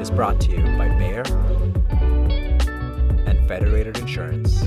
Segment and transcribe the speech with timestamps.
[0.00, 1.26] is brought to you by Behr
[3.26, 4.62] and Federated Insurance.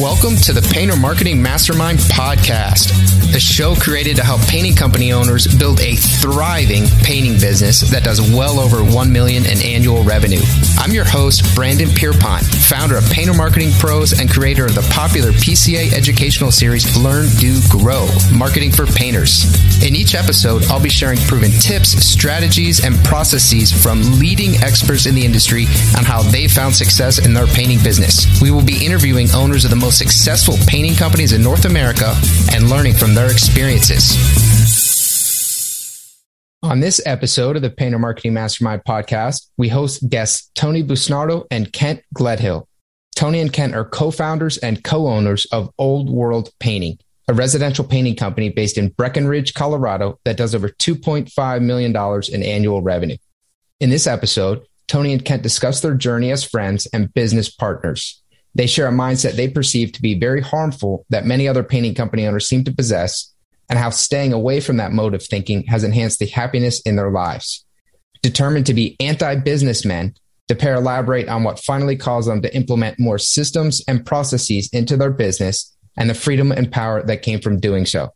[0.00, 2.90] Welcome to the Painter Marketing Mastermind Podcast,
[3.34, 8.20] a show created to help painting company owners build a thriving painting business that does
[8.20, 10.42] well over 1 million in annual revenue.
[10.78, 15.32] I'm your host, Brandon Pierpont, founder of Painter Marketing Pros and creator of the popular
[15.32, 19.44] PCA educational series Learn, Do, Grow Marketing for Painters.
[19.82, 25.14] In each episode, I'll be sharing proven tips, strategies, and processes from leading experts in
[25.14, 28.26] the industry on how they found success in their painting business.
[28.40, 32.14] We will be interviewing owners of the most successful painting companies in North America
[32.52, 34.14] and learning from their experiences.
[36.66, 41.72] On this episode of the Painter Marketing Mastermind podcast, we host guests Tony Busnardo and
[41.72, 42.66] Kent Gledhill.
[43.14, 48.48] Tony and Kent are co-founders and co-owners of Old World Painting, a residential painting company
[48.48, 51.94] based in Breckenridge, Colorado that does over $2.5 million
[52.32, 53.16] in annual revenue.
[53.78, 58.20] In this episode, Tony and Kent discuss their journey as friends and business partners.
[58.56, 62.26] They share a mindset they perceive to be very harmful that many other painting company
[62.26, 63.32] owners seem to possess,
[63.68, 67.10] and how staying away from that mode of thinking has enhanced the happiness in their
[67.10, 67.64] lives.
[68.22, 70.14] Determined to be anti businessmen,
[70.48, 74.96] the pair elaborate on what finally caused them to implement more systems and processes into
[74.96, 78.10] their business and the freedom and power that came from doing so.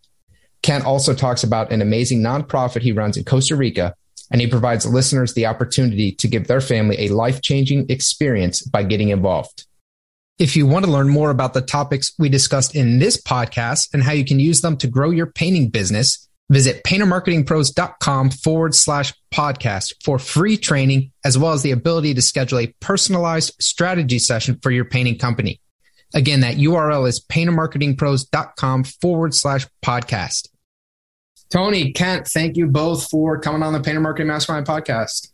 [0.63, 3.95] Kent also talks about an amazing nonprofit he runs in Costa Rica,
[4.31, 8.83] and he provides listeners the opportunity to give their family a life changing experience by
[8.83, 9.67] getting involved.
[10.41, 14.03] If you want to learn more about the topics we discussed in this podcast and
[14.03, 19.93] how you can use them to grow your painting business, visit paintermarketingpros.com forward slash podcast
[20.03, 24.71] for free training, as well as the ability to schedule a personalized strategy session for
[24.71, 25.61] your painting company.
[26.15, 30.49] Again, that URL is paintermarketingpros.com forward slash podcast.
[31.51, 35.33] Tony, Kent, thank you both for coming on the Painter Marketing Mastermind podcast.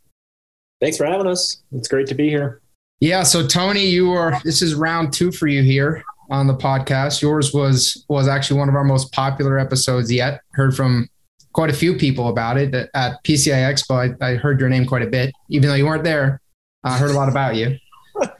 [0.81, 1.63] Thanks for having us.
[1.71, 2.61] It's great to be here.
[2.99, 3.23] Yeah.
[3.23, 7.21] So Tony, you are this is round two for you here on the podcast.
[7.21, 10.41] Yours was was actually one of our most popular episodes yet.
[10.53, 11.07] Heard from
[11.53, 14.17] quite a few people about it at PCA Expo.
[14.21, 16.41] I, I heard your name quite a bit, even though you weren't there.
[16.83, 17.77] I heard a lot about you.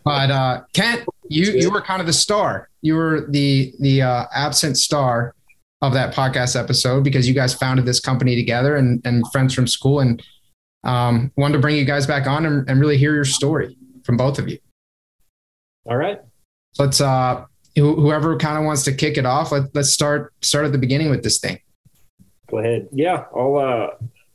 [0.04, 2.68] But uh, Kent, you you were kind of the star.
[2.82, 5.36] You were the the uh, absent star
[5.84, 9.68] of that podcast episode because you guys founded this company together and and friends from
[9.68, 10.24] school and
[10.84, 13.77] um, wanted to bring you guys back on and, and really hear your story
[14.08, 14.58] from both of you.
[15.86, 16.22] All right.
[16.80, 17.46] Let's uh
[17.76, 21.12] whoever kind of wants to kick it off, let, let's start start at the beginning
[21.12, 21.60] with this thing.
[22.50, 22.88] Go ahead.
[22.92, 23.88] Yeah, I'll uh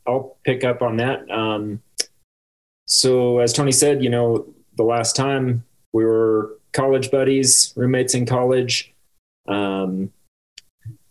[0.06, 1.28] I'll pick up on that.
[1.30, 1.82] Um
[2.86, 8.26] so as Tony said, you know, the last time we were college buddies, roommates in
[8.26, 8.94] college.
[9.48, 10.12] Um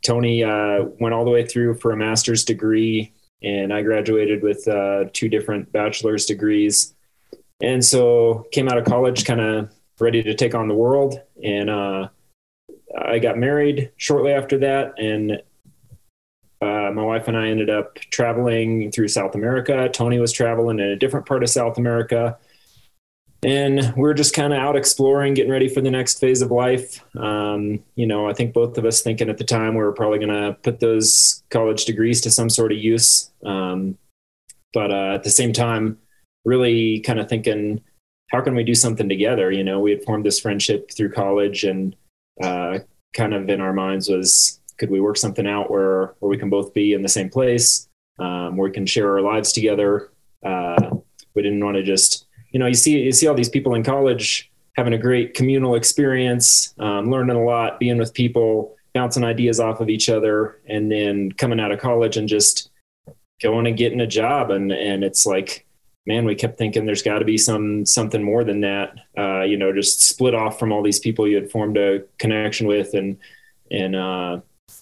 [0.04, 4.68] Tony uh, went all the way through for a master's degree, and I graduated with
[4.68, 6.96] uh, two different bachelor's degrees
[7.62, 11.22] and so came out of college kind of ready to take on the world.
[11.44, 12.10] And uh,
[13.08, 15.00] i got married shortly after that.
[15.00, 15.42] And
[16.62, 19.90] uh, my wife and i ended up traveling through south america.
[19.90, 22.38] Tony was traveling in a different part of south america.
[23.44, 26.52] And we are just kind of out exploring getting ready for the next phase of
[26.52, 27.04] life.
[27.16, 30.20] Um, you know i think both of us thinking at the time we were probably
[30.20, 33.32] going to put those college degrees to some sort of use.
[33.44, 33.98] Um,
[34.74, 35.98] but uh, at the same time
[36.46, 37.82] really kind of thinking,
[38.32, 39.52] how can we do something together?
[39.52, 41.96] You know, we had formed this friendship through college, and
[42.42, 42.80] uh,
[43.14, 46.50] kind of in our minds was, could we work something out where where we can
[46.50, 47.88] both be in the same place,
[48.20, 50.12] um, where we can share our lives together?
[50.44, 50.96] Uh,
[51.36, 53.84] we didn't want to just, you know, you see you see all these people in
[53.84, 59.60] college having a great communal experience, um, learning a lot, being with people, bouncing ideas
[59.60, 62.72] off of each other, and then coming out of college and just
[63.42, 65.66] going and getting a job, and and it's like
[66.06, 68.96] man, we kept thinking there's got to be some something more than that.
[69.18, 72.68] Uh, you know, just split off from all these people you had formed a connection
[72.68, 73.18] with, and
[73.70, 74.42] and uh,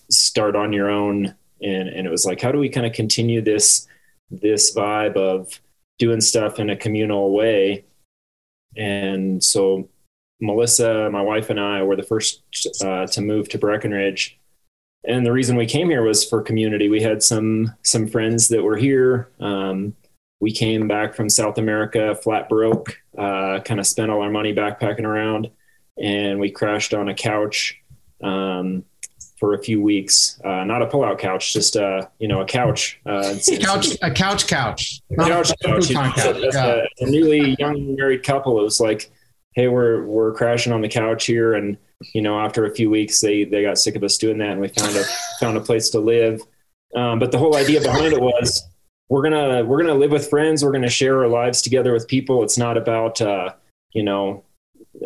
[0.10, 1.36] start on your own.
[1.62, 3.88] And and it was like, how do we kind of continue this
[4.31, 5.60] this vibe of
[5.98, 7.86] doing stuff in a communal way?
[8.77, 9.89] And so
[10.39, 12.42] Melissa, my wife, and I were the first
[12.83, 14.39] uh, to move to Breckenridge
[15.06, 16.89] and the reason we came here was for community.
[16.89, 19.30] We had some some friends that were here.
[19.39, 19.95] Um,
[20.39, 24.53] we came back from South America, flat broke, uh, kind of spent all our money
[24.53, 25.50] backpacking around,
[26.01, 27.77] and we crashed on a couch
[28.24, 28.86] um,
[29.38, 30.39] for a few weeks.
[30.44, 33.00] Uh, not a pull-out couch, just uh, you know a couch.
[33.06, 35.91] Uh, couch, a couch, couch, a couch, couch.
[35.91, 36.56] couch.
[36.56, 39.12] a, a newly young married couple, it was like,
[39.53, 41.77] hey, we're we're crashing on the couch here, and
[42.13, 44.62] you know after a few weeks, they they got sick of us doing that, and
[44.62, 45.03] we found a
[45.41, 46.41] found a place to live.
[46.95, 48.63] Um, but the whole idea behind it was
[49.10, 50.64] we're gonna we're gonna live with friends.
[50.64, 52.44] We're gonna share our lives together with people.
[52.44, 53.54] It's not about uh,
[53.92, 54.44] you know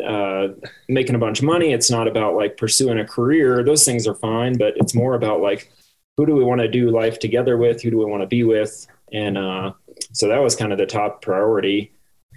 [0.06, 0.48] uh,
[0.88, 1.72] making a bunch of money.
[1.72, 3.64] It's not about like pursuing a career.
[3.64, 5.72] Those things are fine, but it's more about like
[6.16, 7.82] who do we want to do life together with?
[7.82, 8.86] Who do we want to be with?
[9.12, 9.72] And uh,
[10.12, 11.92] so that was kind of the top priority.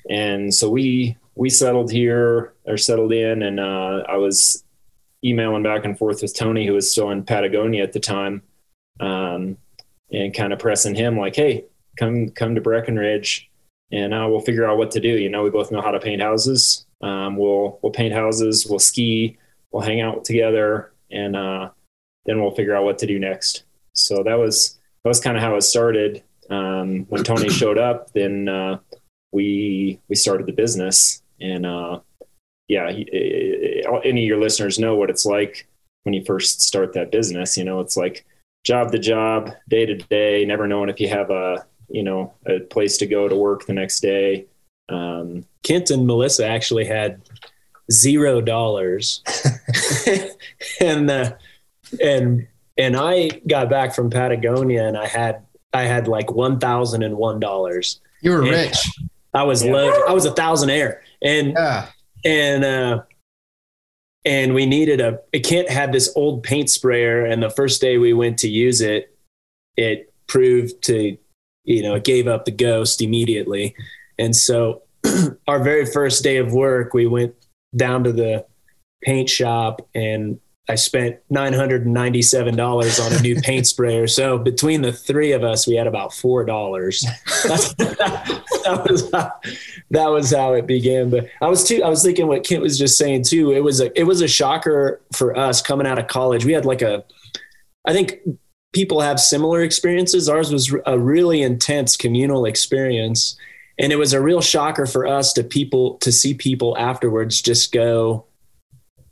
[0.10, 4.64] And so we we settled here or settled in, and uh, I was
[5.24, 8.42] emailing back and forth with Tony, who was still in Patagonia at the time.
[9.00, 9.58] Um,
[10.12, 11.66] and kind of pressing him like, hey,
[11.98, 13.50] come come to Breckenridge,
[13.92, 15.10] and uh, we'll figure out what to do.
[15.10, 16.86] You know, we both know how to paint houses.
[17.02, 18.66] Um, we'll we'll paint houses.
[18.70, 19.38] We'll ski.
[19.72, 21.70] We'll hang out together, and uh,
[22.26, 23.64] then we'll figure out what to do next.
[23.94, 26.24] So that was that was kind of how it started.
[26.50, 28.80] Um, when Tony showed up, then uh,
[29.32, 32.00] we we started the business, and uh,
[32.68, 35.68] yeah, any of your listeners know what it's like
[36.04, 37.58] when you first start that business.
[37.58, 38.26] You know, it's like
[38.68, 42.60] job to job, day to day, never knowing if you have a you know a
[42.60, 44.46] place to go to work the next day.
[44.90, 47.22] Um, Kent and Melissa actually had
[47.92, 49.24] zero dollars,
[50.82, 51.32] and uh,
[52.04, 52.48] and
[52.78, 57.18] and I got back from Patagonia and I had I had like one thousand and
[57.18, 58.02] one dollars.
[58.22, 58.78] You were and rich.
[59.34, 59.72] I was yeah.
[59.72, 59.92] low.
[60.08, 61.88] I was a thousandaire, and yeah.
[62.26, 63.04] and uh,
[64.28, 67.26] and we needed a it Kent had this old paint sprayer.
[67.26, 69.16] And the first day we went to use it
[69.78, 71.18] it proved to
[71.64, 73.74] you know it gave up the ghost immediately.
[74.20, 74.84] And so
[75.48, 77.36] our very first day of work we went
[77.76, 78.46] down to the
[79.02, 80.40] paint shop and
[80.70, 84.08] I spent nine hundred and ninety-seven dollars on a new paint sprayer.
[84.08, 87.02] So between the three of us, we had about four dollars.
[87.02, 87.74] that,
[88.66, 89.32] that was how,
[89.92, 91.10] that was how it began.
[91.10, 91.84] But I was too.
[91.84, 93.52] I was thinking what Kent was just saying too.
[93.52, 96.44] It was a it was a shocker for us coming out of college.
[96.44, 97.06] We had like a,
[97.86, 98.20] I think
[98.74, 100.28] people have similar experiences.
[100.28, 103.38] Ours was a really intense communal experience,
[103.80, 107.72] and it was a real shocker for us to people to see people afterwards just
[107.72, 108.26] go,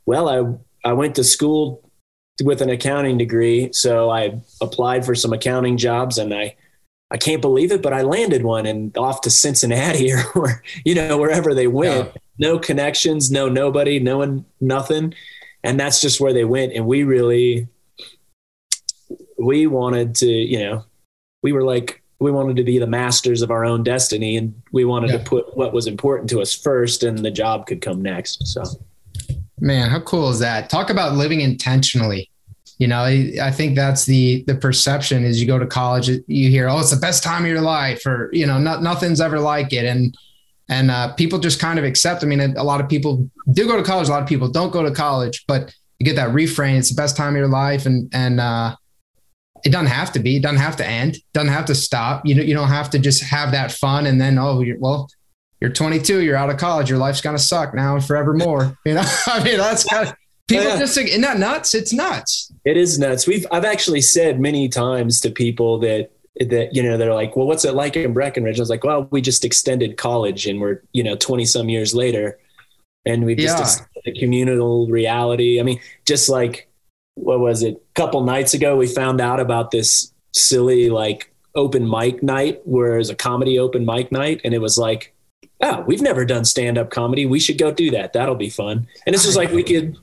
[0.06, 1.90] well, I I went to school
[2.44, 6.56] with an accounting degree, so I applied for some accounting jobs, and I
[7.12, 10.96] I can't believe it, but I landed one and off to Cincinnati or, or you
[10.96, 12.08] know wherever they went.
[12.08, 12.22] Yeah.
[12.38, 15.14] No connections, no nobody, no one, nothing,
[15.64, 16.74] and that's just where they went.
[16.74, 17.68] And we really
[19.38, 20.86] we wanted to, you know,
[21.44, 24.86] we were like we wanted to be the masters of our own destiny, and we
[24.86, 25.18] wanted yeah.
[25.18, 28.46] to put what was important to us first, and the job could come next.
[28.48, 28.64] So.
[29.60, 30.70] Man, how cool is that?
[30.70, 32.30] Talk about living intentionally.
[32.78, 36.68] You know, I, think that's the the perception is you go to college, you hear,
[36.68, 39.72] oh, it's the best time of your life, or you know, not, nothing's ever like
[39.72, 40.14] it, and
[40.68, 42.22] and uh, people just kind of accept.
[42.22, 44.74] I mean, a lot of people do go to college, a lot of people don't
[44.74, 47.86] go to college, but you get that refrain, it's the best time of your life,
[47.86, 48.76] and and uh,
[49.64, 52.26] it doesn't have to be, it doesn't have to end, doesn't have to stop.
[52.26, 55.10] You know, you don't have to just have that fun and then oh, well,
[55.62, 58.78] you're 22, you're out of college, your life's gonna suck now and forevermore.
[58.86, 60.16] You know, I mean, that's kind of
[60.48, 60.78] people yeah.
[60.80, 61.74] just think, isn't that nuts?
[61.74, 62.52] It's nuts.
[62.66, 63.28] It is nuts.
[63.28, 67.48] We've I've actually said many times to people that that you know they're like, well,
[67.48, 68.60] what's it like in Breckenridge?
[68.60, 71.96] I was like, well, we just extended college and we're you know 20 some years
[71.96, 72.38] later,
[73.06, 73.86] and we just yeah.
[74.06, 75.60] the communal reality.
[75.60, 76.70] I mean, just like
[77.16, 77.76] what was it?
[77.76, 83.00] A couple nights ago, we found out about this silly like open mic night, where
[83.00, 85.15] it's a comedy open mic night, and it was like
[85.62, 87.26] oh, we've never done stand up comedy.
[87.26, 88.14] We should go do that.
[88.14, 88.88] That'll be fun.
[89.06, 89.98] And it's just like we could,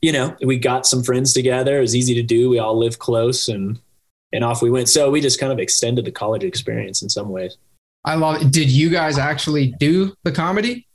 [0.00, 1.78] you know, we got some friends together.
[1.78, 2.48] It was easy to do.
[2.50, 3.78] We all live close and
[4.32, 4.88] and off we went.
[4.88, 7.56] So we just kind of extended the college experience in some ways.
[8.04, 8.50] I love it.
[8.52, 10.86] Did you guys actually do the comedy?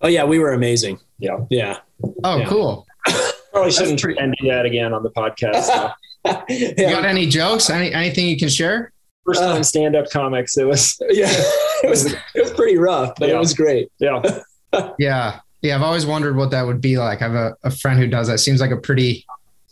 [0.00, 0.98] Oh yeah, we were amazing.
[1.18, 1.38] Yeah.
[1.50, 1.78] Yeah.
[2.22, 2.46] Oh, yeah.
[2.46, 2.86] cool.
[3.52, 5.68] Probably shouldn't pretty- do that again on the podcast.
[5.68, 5.92] yeah.
[6.48, 7.68] You got any jokes?
[7.68, 8.92] Any anything you can share?
[9.24, 10.56] First time uh, stand up comics.
[10.58, 11.32] It was yeah
[11.82, 13.36] it was it was pretty rough, but yeah.
[13.36, 13.90] it was great.
[13.98, 14.22] Yeah.
[14.98, 15.40] yeah.
[15.62, 15.76] Yeah.
[15.76, 17.22] I've always wondered what that would be like.
[17.22, 18.38] I have a, a friend who does that.
[18.38, 19.24] Seems like a pretty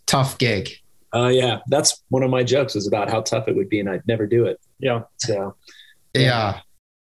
[0.07, 0.71] tough gig.
[1.15, 1.59] Uh, yeah.
[1.69, 4.27] That's one of my jokes was about how tough it would be and I'd never
[4.27, 4.61] do it.
[4.79, 5.03] Yeah.
[5.19, 5.57] So,
[6.15, 6.21] yeah.
[6.23, 6.61] yeah.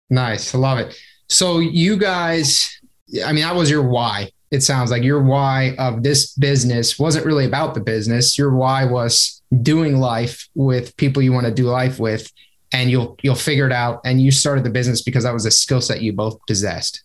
[0.10, 0.54] Nice.
[0.54, 0.98] I love it.
[1.30, 2.80] So you guys,
[3.26, 4.32] I mean, that was your why.
[4.52, 8.38] It sounds like your why of this business wasn't really about the business.
[8.38, 12.32] Your why was doing life with people you want to do life with
[12.72, 15.52] and you'll you'll figure it out and you started the business because that was a
[15.52, 17.04] skill set you both possessed.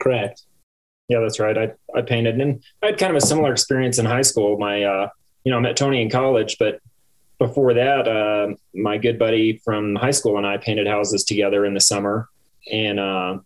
[0.00, 0.42] Correct.
[1.08, 1.56] Yeah that's right.
[1.56, 4.58] I i painted and i had kind of a similar experience in high school.
[4.58, 5.08] My uh
[5.44, 6.80] you know i met tony in college but
[7.38, 11.74] before that uh my good buddy from high school and i painted houses together in
[11.74, 12.28] the summer
[12.70, 13.38] and uh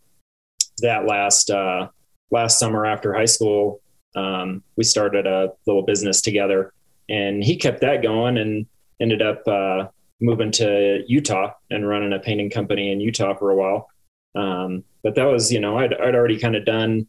[0.79, 1.89] that last uh
[2.31, 3.81] last summer after high school
[4.17, 6.73] um we started a little business together
[7.09, 8.67] and he kept that going and
[9.01, 9.87] ended up uh
[10.21, 13.91] moving to Utah and running a painting company in Utah for a while.
[14.35, 17.07] Um, but that was, you know, I'd, I'd already kind of done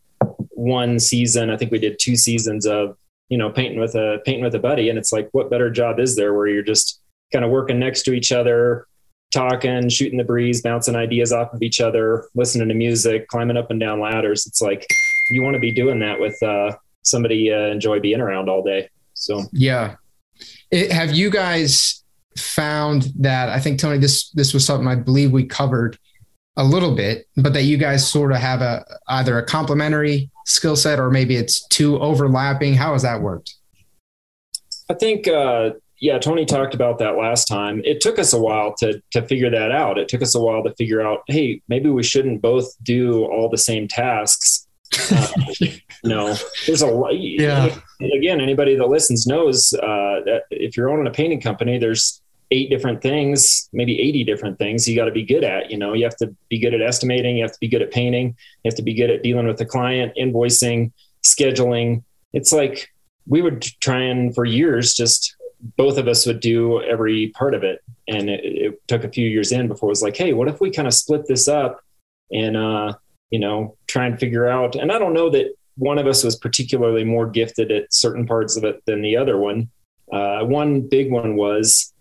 [0.52, 1.50] one season.
[1.50, 2.98] I think we did two seasons of,
[3.30, 4.90] you know, painting with a painting with a buddy.
[4.90, 7.00] And it's like, what better job is there where you're just
[7.32, 8.88] kind of working next to each other,
[9.32, 13.72] talking, shooting the breeze, bouncing ideas off of each other, listening to music, climbing up
[13.72, 14.46] and down ladders.
[14.46, 14.86] It's like,
[15.32, 18.90] you want to be doing that with uh, somebody you enjoy being around all day.
[19.16, 19.96] So, yeah.
[20.70, 22.04] It, have you guys
[22.38, 25.98] found that I think Tony, this this was something I believe we covered
[26.58, 30.76] a little bit, but that you guys sort of have a either a complementary skill
[30.76, 32.76] set or maybe it's too overlapping.
[32.76, 33.56] How has that worked?
[34.90, 37.82] I think uh, yeah, Tony talked about that last time.
[37.84, 39.98] It took us a while to to figure that out.
[39.98, 43.50] It took us a while to figure out, hey, maybe we shouldn't both do all
[43.50, 44.68] the same tasks.
[45.12, 45.28] Uh,
[46.06, 46.36] you know,
[46.68, 47.20] there's a lot.
[47.20, 47.76] Yeah.
[48.00, 52.22] Again, anybody that listens knows uh, that if you're owning a painting company, there's
[52.52, 55.72] eight different things, maybe 80 different things you got to be good at.
[55.72, 57.92] You know, you have to be good at estimating, you have to be good at
[57.92, 60.92] painting, you have to be good at dealing with the client, invoicing,
[61.24, 62.04] scheduling.
[62.34, 62.94] It's like
[63.26, 65.36] we would try and for years just
[65.78, 67.82] both of us would do every part of it.
[68.08, 70.62] And it, it took a few years in before it was like, hey, what if
[70.62, 71.82] we kind of split this up
[72.32, 72.94] and uh,
[73.32, 76.36] you know, try and figure out and I don't know that one of us was
[76.36, 79.70] particularly more gifted at certain parts of it than the other one.
[80.12, 81.94] Uh, one big one was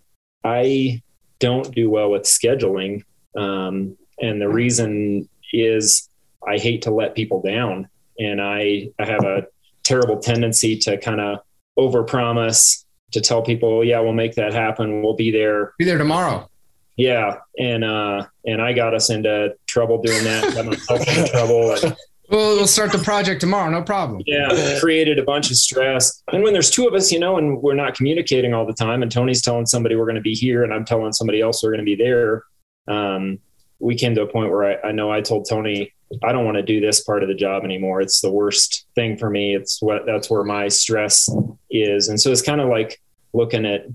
[0.43, 1.01] I
[1.39, 3.03] don't do well with scheduling.
[3.37, 6.09] Um, and the reason is
[6.47, 7.89] I hate to let people down.
[8.17, 9.47] And I, I have a
[9.83, 11.39] terrible tendency to kind of
[11.77, 15.01] overpromise to tell people, yeah, we'll make that happen.
[15.01, 15.73] We'll be there.
[15.77, 16.49] Be there tomorrow.
[16.95, 17.39] Yeah.
[17.59, 20.53] And, uh, and I got us into trouble doing that.
[20.53, 21.71] Got myself in trouble.
[21.71, 21.95] And,
[22.29, 23.69] well, we'll start the project tomorrow.
[23.69, 24.21] No problem.
[24.25, 24.79] Yeah.
[24.79, 26.23] Created a bunch of stress.
[26.31, 29.03] And when there's two of us, you know, and we're not communicating all the time,
[29.03, 31.71] and Tony's telling somebody we're going to be here, and I'm telling somebody else we're
[31.71, 32.43] going to be there.
[32.87, 33.39] Um,
[33.79, 36.55] we came to a point where I, I know I told Tony, I don't want
[36.55, 38.01] to do this part of the job anymore.
[38.01, 39.55] It's the worst thing for me.
[39.55, 41.29] It's what that's where my stress
[41.69, 42.07] is.
[42.07, 43.01] And so it's kind of like
[43.33, 43.85] looking at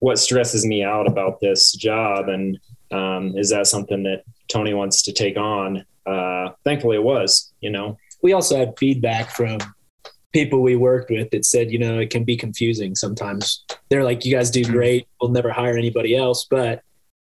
[0.00, 2.28] what stresses me out about this job.
[2.28, 2.58] And
[2.90, 5.84] um, is that something that Tony wants to take on?
[6.06, 7.96] Uh, thankfully it was, you know.
[8.22, 9.58] We also had feedback from
[10.32, 13.64] people we worked with that said, you know, it can be confusing sometimes.
[13.88, 14.72] They're like, you guys do mm-hmm.
[14.72, 15.08] great.
[15.20, 16.82] We'll never hire anybody else, but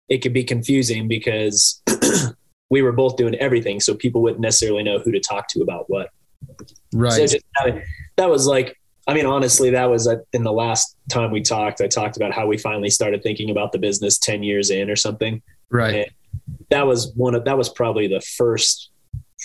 [0.09, 1.81] it could be confusing because
[2.69, 3.79] we were both doing everything.
[3.79, 6.09] So people wouldn't necessarily know who to talk to about what.
[6.93, 7.13] Right.
[7.13, 7.45] So just,
[8.17, 8.77] that was like,
[9.07, 12.33] I mean, honestly, that was uh, in the last time we talked, I talked about
[12.33, 15.41] how we finally started thinking about the business 10 years in or something.
[15.69, 15.95] Right.
[15.95, 16.05] And
[16.71, 18.89] that was one of that was probably the first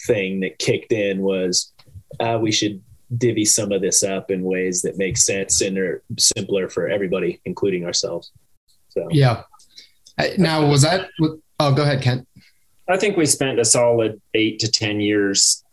[0.06, 1.72] thing that kicked in was
[2.20, 2.82] uh, we should
[3.18, 7.40] divvy some of this up in ways that make sense and are simpler for everybody,
[7.44, 8.32] including ourselves.
[8.88, 9.42] So yeah.
[10.38, 11.10] Now was that?
[11.60, 12.26] Oh, go ahead, Kent.
[12.88, 15.64] I think we spent a solid eight to ten years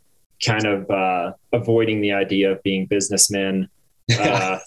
[0.43, 3.69] kind of uh, avoiding the idea of being businessmen,
[4.19, 4.57] uh,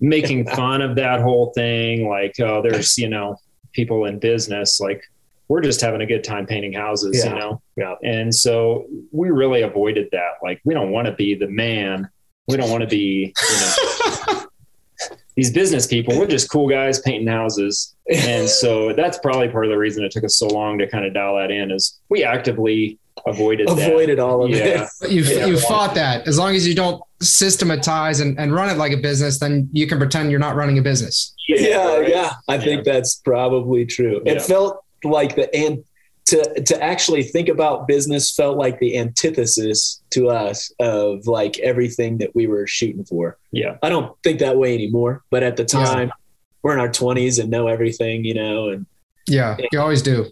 [0.00, 2.08] making fun of that whole thing.
[2.08, 3.36] Like, oh, there's you know
[3.72, 5.02] people in business like
[5.48, 7.32] we're just having a good time painting houses, yeah.
[7.32, 7.62] you know?
[7.76, 7.94] Yeah.
[8.02, 10.32] And so we really avoided that.
[10.42, 12.08] Like, we don't want to be the man.
[12.48, 14.46] We don't want to be, you know,
[15.36, 16.18] these business people.
[16.18, 17.94] We're just cool guys painting houses.
[18.12, 21.04] And so that's probably part of the reason it took us so long to kind
[21.04, 24.22] of dial that in is we actively avoided avoided that.
[24.22, 24.88] all of yeah.
[25.02, 25.10] it.
[25.10, 25.46] You yeah.
[25.46, 26.26] you fought that.
[26.26, 29.86] As long as you don't systematize and, and run it like a business, then you
[29.86, 31.34] can pretend you're not running a business.
[31.48, 32.06] Yeah, yeah.
[32.06, 32.32] yeah.
[32.48, 34.22] I think that's probably true.
[34.24, 35.84] It felt like the and
[36.26, 42.18] to to actually think about business felt like the antithesis to us of like everything
[42.18, 43.38] that we were shooting for.
[43.52, 43.76] Yeah.
[43.82, 46.14] I don't think that way anymore, but at the time yeah.
[46.62, 48.86] we're in our 20s and know everything, you know, and
[49.28, 50.26] Yeah, you always do.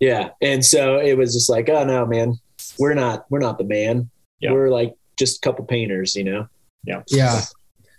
[0.00, 0.30] Yeah.
[0.40, 2.36] And so it was just like, oh no, man,
[2.78, 4.10] we're not we're not the man.
[4.38, 4.52] Yeah.
[4.52, 6.46] We're like just a couple painters, you know.
[6.84, 7.02] Yeah.
[7.08, 7.42] Yeah.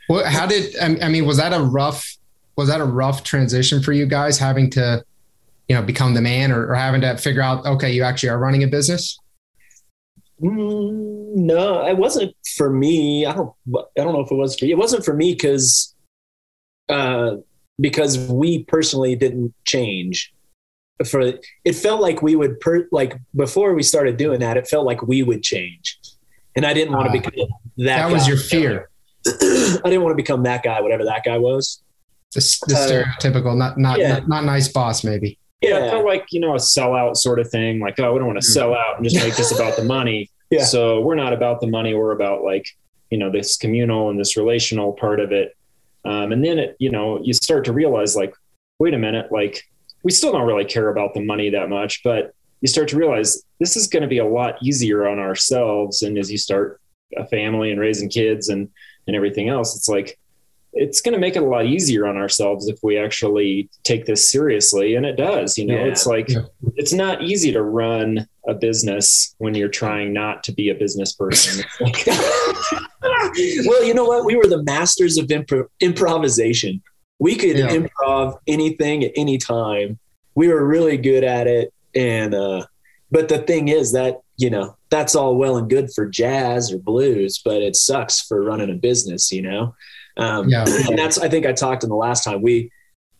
[0.07, 2.17] Well, how did I mean was that a rough
[2.55, 5.03] was that a rough transition for you guys having to
[5.67, 8.39] you know become the man or, or having to figure out okay you actually are
[8.39, 9.17] running a business?
[10.41, 13.25] Mm, no it wasn't for me.
[13.25, 14.75] I don't i don't know if it was for you.
[14.75, 15.95] It wasn't for me because
[16.89, 17.37] uh
[17.79, 20.33] because we personally didn't change.
[21.05, 21.33] For
[21.65, 25.01] it felt like we would per like before we started doing that it felt like
[25.01, 25.97] we would change.
[26.55, 28.13] And i didn't want to uh, become that that guy.
[28.13, 28.89] was your fear.
[29.25, 31.81] I didn't want to become that guy whatever that guy was.
[32.33, 34.13] The, the uh, stereotypical not not, yeah.
[34.13, 37.39] not not nice boss maybe yeah, yeah, it felt like you know a sellout sort
[37.39, 37.79] of thing.
[37.79, 40.29] Like, oh, we don't want to sell out and just make this about the money.
[40.49, 40.65] Yeah.
[40.65, 41.95] So we're not about the money.
[41.95, 42.67] We're about like
[43.09, 45.57] you know this communal and this relational part of it.
[46.05, 48.35] Um, and then it, you know, you start to realize like,
[48.77, 49.63] wait a minute, like
[50.03, 53.43] we still don't really care about the money that much, but you start to realize
[53.59, 56.01] this is going to be a lot easier on ourselves.
[56.01, 56.79] And as you start
[57.17, 58.69] a family and raising kids and,
[59.07, 60.19] and everything else, it's like,
[60.73, 64.29] it's going to make it a lot easier on ourselves if we actually take this
[64.31, 64.95] seriously.
[64.95, 65.85] And it does, you know, yeah.
[65.85, 66.41] it's like, yeah.
[66.75, 71.13] it's not easy to run a business when you're trying not to be a business
[71.13, 71.63] person.
[73.65, 74.25] well, you know what?
[74.25, 76.81] We were the masters of impro- improvisation.
[77.19, 77.69] We could yeah.
[77.69, 79.99] improv anything at any time.
[80.35, 81.71] We were really good at it.
[81.95, 82.65] And, uh,
[83.11, 86.79] but the thing is that, you know, that's all well and good for jazz or
[86.79, 89.75] blues, but it sucks for running a business, you know?
[90.17, 90.65] Um, yeah.
[90.89, 92.71] And that's, I think I talked in the last time we,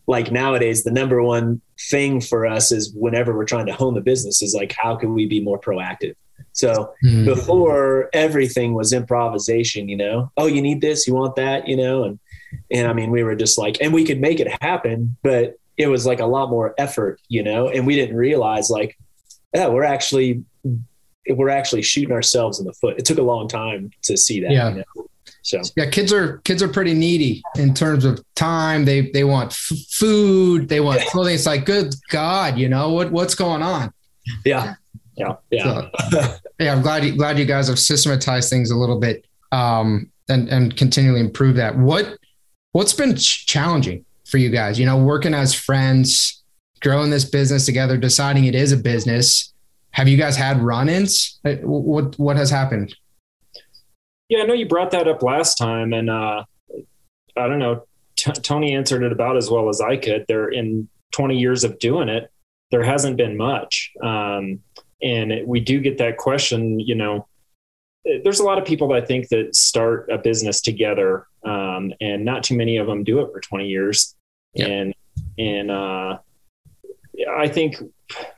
[0.06, 4.02] like nowadays, the number one thing for us is whenever we're trying to hone the
[4.02, 6.16] business is like, how can we be more proactive?
[6.52, 7.26] So mm.
[7.26, 12.04] before everything was improvisation, you know, oh, you need this, you want that, you know,
[12.04, 12.20] and
[12.70, 15.88] and I mean, we were just like, and we could make it happen, but it
[15.88, 18.98] was like a lot more effort, you know, and we didn't realize like,
[19.54, 20.44] yeah, we're actually
[21.30, 23.00] we're actually shooting ourselves in the foot.
[23.00, 24.52] It took a long time to see that.
[24.52, 24.70] Yeah.
[24.70, 25.08] You know?
[25.44, 28.86] So yeah, kids are kids are pretty needy in terms of time.
[28.86, 31.36] They they want f- food, they want clothing.
[31.36, 33.94] It's like, good God, you know what what's going on?
[34.46, 34.76] Yeah,
[35.18, 35.90] yeah, yeah.
[36.12, 40.10] So, yeah, I'm glad you, glad you guys have systematized things a little bit um,
[40.30, 41.78] and and continually improve that.
[41.78, 42.18] What
[42.72, 44.80] what's been challenging for you guys?
[44.80, 46.42] You know, working as friends,
[46.80, 49.54] growing this business together, deciding it is a business.
[49.92, 51.40] Have you guys had run-ins?
[51.44, 52.96] Uh, what what has happened?
[54.34, 56.44] Yeah, I know you brought that up last time, and uh,
[57.38, 57.86] I don't know.
[58.16, 60.26] T- Tony answered it about as well as I could.
[60.28, 62.32] There, in 20 years of doing it,
[62.72, 63.92] there hasn't been much.
[64.04, 64.60] Um,
[65.04, 67.28] and it, we do get that question you know
[68.24, 72.44] there's a lot of people that think that start a business together um, and not
[72.44, 74.16] too many of them do it for 20 years
[74.56, 74.70] yep.
[74.70, 74.96] and
[75.38, 76.18] and uh,
[77.38, 77.76] i think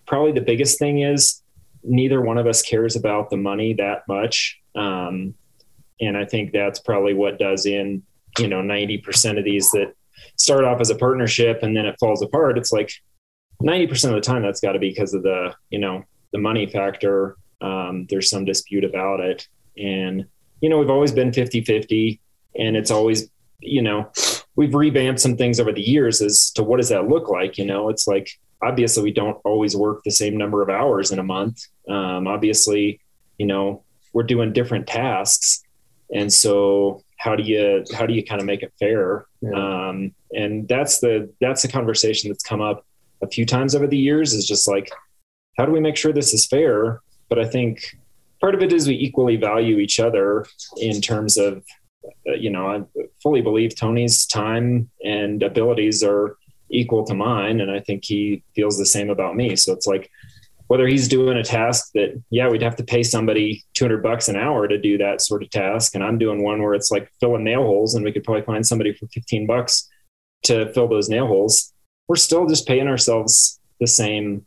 [0.05, 1.41] probably the biggest thing is
[1.83, 5.33] neither one of us cares about the money that much um,
[6.01, 8.01] and i think that's probably what does in
[8.39, 9.93] you know 90% of these that
[10.37, 12.91] start off as a partnership and then it falls apart it's like
[13.63, 16.03] 90% of the time that's got to be because of the you know
[16.35, 17.37] the money factor.
[17.61, 19.47] Um, there's some dispute about it.
[19.77, 20.25] And,
[20.59, 22.19] you know, we've always been 50 50,
[22.59, 23.29] and it's always,
[23.61, 24.11] you know,
[24.57, 27.57] we've revamped some things over the years as to what does that look like?
[27.57, 28.29] You know, it's like
[28.61, 31.61] obviously we don't always work the same number of hours in a month.
[31.87, 32.99] Um, obviously,
[33.37, 35.63] you know, we're doing different tasks.
[36.13, 39.25] And so how do you how do you kind of make it fair?
[39.41, 39.89] Yeah.
[39.89, 42.85] Um, and that's the that's the conversation that's come up
[43.21, 44.91] a few times over the years is just like
[45.57, 47.01] how do we make sure this is fair?
[47.29, 47.97] But I think
[48.41, 50.45] part of it is we equally value each other
[50.77, 51.63] in terms of,
[52.27, 52.83] uh, you know, I
[53.23, 56.37] fully believe Tony's time and abilities are
[56.69, 57.61] equal to mine.
[57.61, 59.55] And I think he feels the same about me.
[59.55, 60.11] So it's like,
[60.67, 64.35] whether he's doing a task that, yeah, we'd have to pay somebody 200 bucks an
[64.35, 65.93] hour to do that sort of task.
[65.93, 68.65] And I'm doing one where it's like filling nail holes and we could probably find
[68.65, 69.87] somebody for 15 bucks
[70.43, 71.71] to fill those nail holes.
[72.07, 74.45] We're still just paying ourselves the same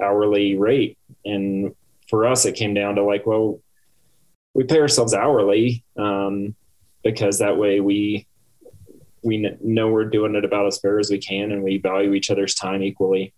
[0.00, 0.98] hourly rate.
[1.24, 1.74] And
[2.08, 3.60] for us, it came down to like, well,
[4.54, 6.54] we pay ourselves hourly um,
[7.02, 8.26] because that way we
[9.24, 12.30] we know we're doing it about as fair as we can, and we value each
[12.30, 13.32] other's time equally.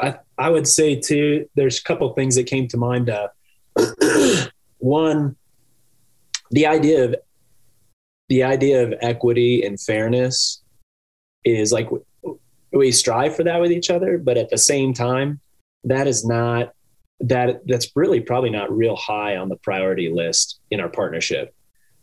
[0.00, 1.48] I, I would say too.
[1.54, 3.10] There's a couple things that came to mind.
[3.10, 3.28] Uh,
[4.78, 5.36] one,
[6.50, 7.16] the idea of
[8.28, 10.62] the idea of equity and fairness
[11.44, 11.88] is like
[12.72, 15.40] we strive for that with each other, but at the same time,
[15.84, 16.72] that is not
[17.20, 21.54] that that's really probably not real high on the priority list in our partnership.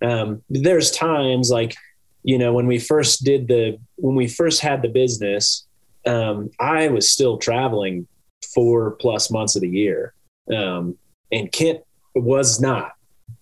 [0.02, 1.76] Um, there's times like,
[2.24, 5.68] you know, when we first did the, when we first had the business,
[6.06, 8.08] um, I was still traveling
[8.54, 10.14] four plus months of the year.
[10.54, 10.98] Um,
[11.32, 11.82] and Kent
[12.16, 12.94] was not,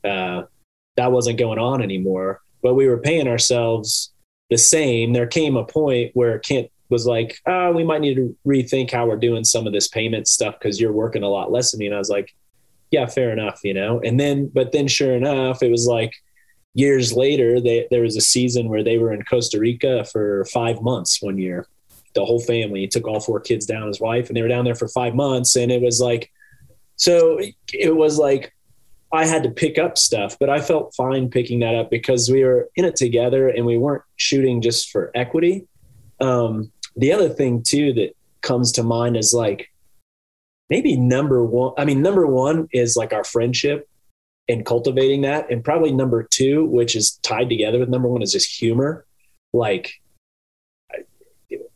[0.03, 0.43] uh,
[0.97, 4.11] that wasn't going on anymore, but we were paying ourselves
[4.49, 5.13] the same.
[5.13, 9.07] There came a point where Kent was like, oh, we might need to rethink how
[9.07, 11.87] we're doing some of this payment stuff because you're working a lot less than me.
[11.87, 12.35] And I was like,
[12.91, 14.01] yeah, fair enough, you know?
[14.01, 16.11] And then, but then sure enough, it was like,
[16.73, 20.81] years later, they, there was a season where they were in Costa Rica for five
[20.81, 21.67] months one year.
[22.13, 24.65] The whole family he took all four kids down, his wife, and they were down
[24.65, 25.55] there for five months.
[25.55, 26.31] And it was like,
[26.95, 27.39] so
[27.73, 28.53] it was like
[29.13, 32.43] I had to pick up stuff, but I felt fine picking that up because we
[32.43, 35.67] were in it together and we weren't shooting just for equity.
[36.19, 39.71] Um, the other thing too that comes to mind is like
[40.69, 41.73] maybe number one.
[41.77, 43.89] I mean, number one is like our friendship
[44.47, 45.51] and cultivating that.
[45.51, 49.05] And probably number two, which is tied together with number one, is just humor.
[49.53, 49.93] Like,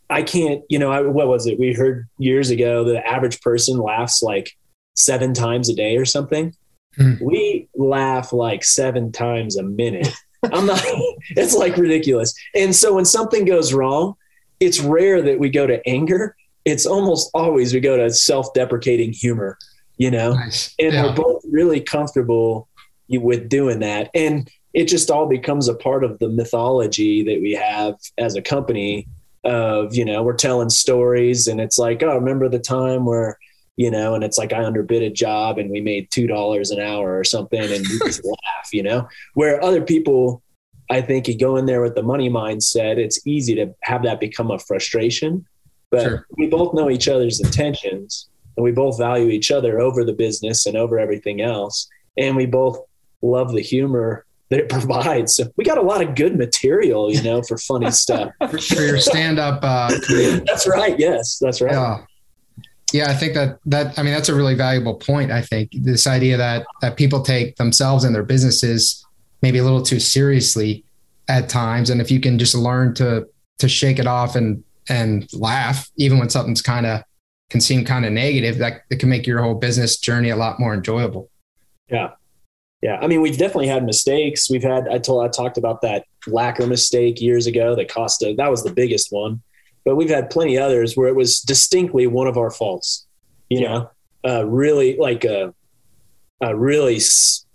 [0.10, 1.60] I can't, you know, I, what was it?
[1.60, 4.52] We heard years ago the average person laughs like
[4.96, 6.54] seven times a day or something.
[6.98, 7.22] Mm.
[7.22, 10.14] We laugh like seven times a minute.
[10.44, 10.82] I'm not,
[11.32, 12.34] it's like ridiculous.
[12.54, 14.16] And so when something goes wrong,
[14.60, 16.36] it's rare that we go to anger.
[16.64, 19.58] It's almost always we go to self deprecating humor,
[19.98, 20.34] you know?
[20.34, 20.74] Nice.
[20.80, 21.04] And yeah.
[21.04, 22.70] we're both really comfortable
[23.10, 24.10] with doing that.
[24.14, 28.42] And it just all becomes a part of the mythology that we have as a
[28.42, 29.08] company
[29.46, 33.38] of, you know, we're telling stories and it's like, oh, remember the time where,
[33.78, 36.80] you know, and it's like I underbid a job and we made two dollars an
[36.80, 39.08] hour or something and we just laugh, you know.
[39.34, 40.42] Where other people
[40.90, 44.20] I think you go in there with the money mindset, it's easy to have that
[44.20, 45.46] become a frustration.
[45.90, 46.28] But sure.
[46.38, 50.66] we both know each other's intentions and we both value each other over the business
[50.66, 51.88] and over everything else.
[52.18, 52.80] And we both
[53.22, 55.36] love the humor that it provides.
[55.36, 58.32] So we got a lot of good material, you know, for funny stuff.
[58.40, 59.60] for, for your stand up.
[59.64, 59.90] Uh,
[60.46, 60.98] that's right.
[61.00, 61.74] Yes, that's right.
[61.74, 62.04] Yeah.
[62.94, 65.32] Yeah, I think that that I mean that's a really valuable point.
[65.32, 69.06] I think this idea that that people take themselves and their businesses
[69.42, 70.86] maybe a little too seriously
[71.28, 73.28] at times, and if you can just learn to
[73.58, 77.02] to shake it off and and laugh, even when something's kind of
[77.50, 80.60] can seem kind of negative, that it can make your whole business journey a lot
[80.60, 81.30] more enjoyable.
[81.90, 82.12] Yeah,
[82.86, 83.00] yeah.
[83.02, 84.50] I mean, we've definitely had mistakes.
[84.50, 88.34] We've had I told I talked about that lacquer mistake years ago that cost a,
[88.36, 89.42] that was the biggest one
[89.86, 93.06] but we've had plenty others where it was distinctly one of our faults.
[93.50, 93.68] You yeah.
[93.68, 93.92] know,
[94.28, 95.54] uh, really like a,
[96.42, 97.00] a really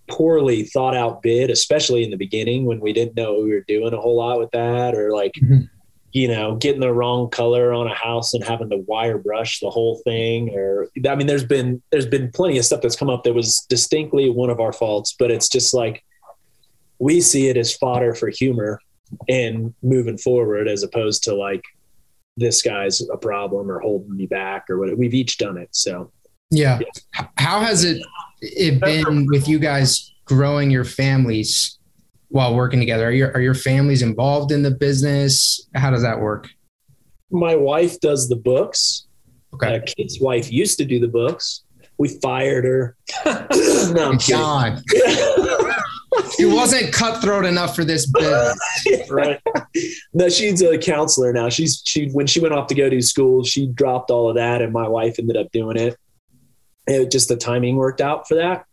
[0.08, 3.92] poorly thought out bid, especially in the beginning when we didn't know we were doing
[3.92, 5.64] a whole lot with that, or like, mm-hmm.
[6.12, 9.70] You know, getting the wrong color on a house and having to wire brush the
[9.70, 10.50] whole thing.
[10.54, 13.64] Or I mean, there's been there's been plenty of stuff that's come up that was
[13.68, 16.04] distinctly one of our faults, but it's just like
[16.98, 18.80] we see it as fodder for humor
[19.28, 21.62] and moving forward as opposed to like
[22.36, 24.96] this guy's a problem or holding me back or whatever.
[24.96, 25.68] We've each done it.
[25.72, 26.12] So,
[26.50, 26.80] yeah.
[26.80, 27.26] yeah.
[27.36, 28.02] How has it
[28.40, 31.78] it been with you guys growing your families
[32.30, 33.08] while working together?
[33.08, 35.68] Are your are your families involved in the business?
[35.74, 36.48] How does that work?
[37.30, 39.06] My wife does the books.
[39.54, 39.76] Okay.
[39.76, 41.64] Uh, Kent's wife used to do the books.
[41.98, 42.96] We fired her.
[43.92, 44.82] no, God.
[46.36, 48.58] She wasn't cutthroat enough for this business.
[49.10, 49.40] right.
[50.12, 51.48] No, she's a counselor now.
[51.48, 54.60] She's she when she went off to go to school, she dropped all of that,
[54.60, 55.96] and my wife ended up doing it.
[56.86, 58.64] It just the timing worked out for that.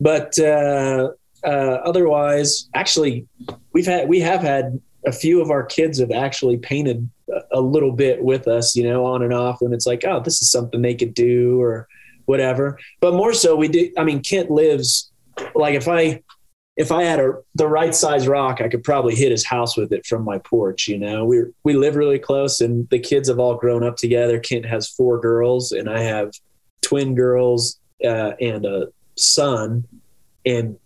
[0.00, 1.10] But uh,
[1.44, 3.26] uh, otherwise, actually,
[3.72, 7.08] we've had we have had a few of our kids have actually painted
[7.52, 9.60] a little bit with us, you know, on and off.
[9.60, 11.88] when it's like, oh, this is something they could do or
[12.26, 12.78] whatever.
[13.00, 13.92] But more so, we do.
[13.96, 15.10] I mean, Kent lives
[15.54, 16.22] like if I
[16.76, 19.92] if I had a the right size rock, I could probably hit his house with
[19.92, 20.88] it from my porch.
[20.88, 24.38] You know, we we live really close, and the kids have all grown up together.
[24.38, 26.32] Kent has four girls, and I have
[26.82, 29.86] twin girls uh, and a son,
[30.46, 30.78] and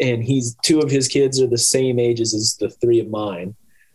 [0.00, 3.54] and he's two of his kids are the same ages as the three of mine.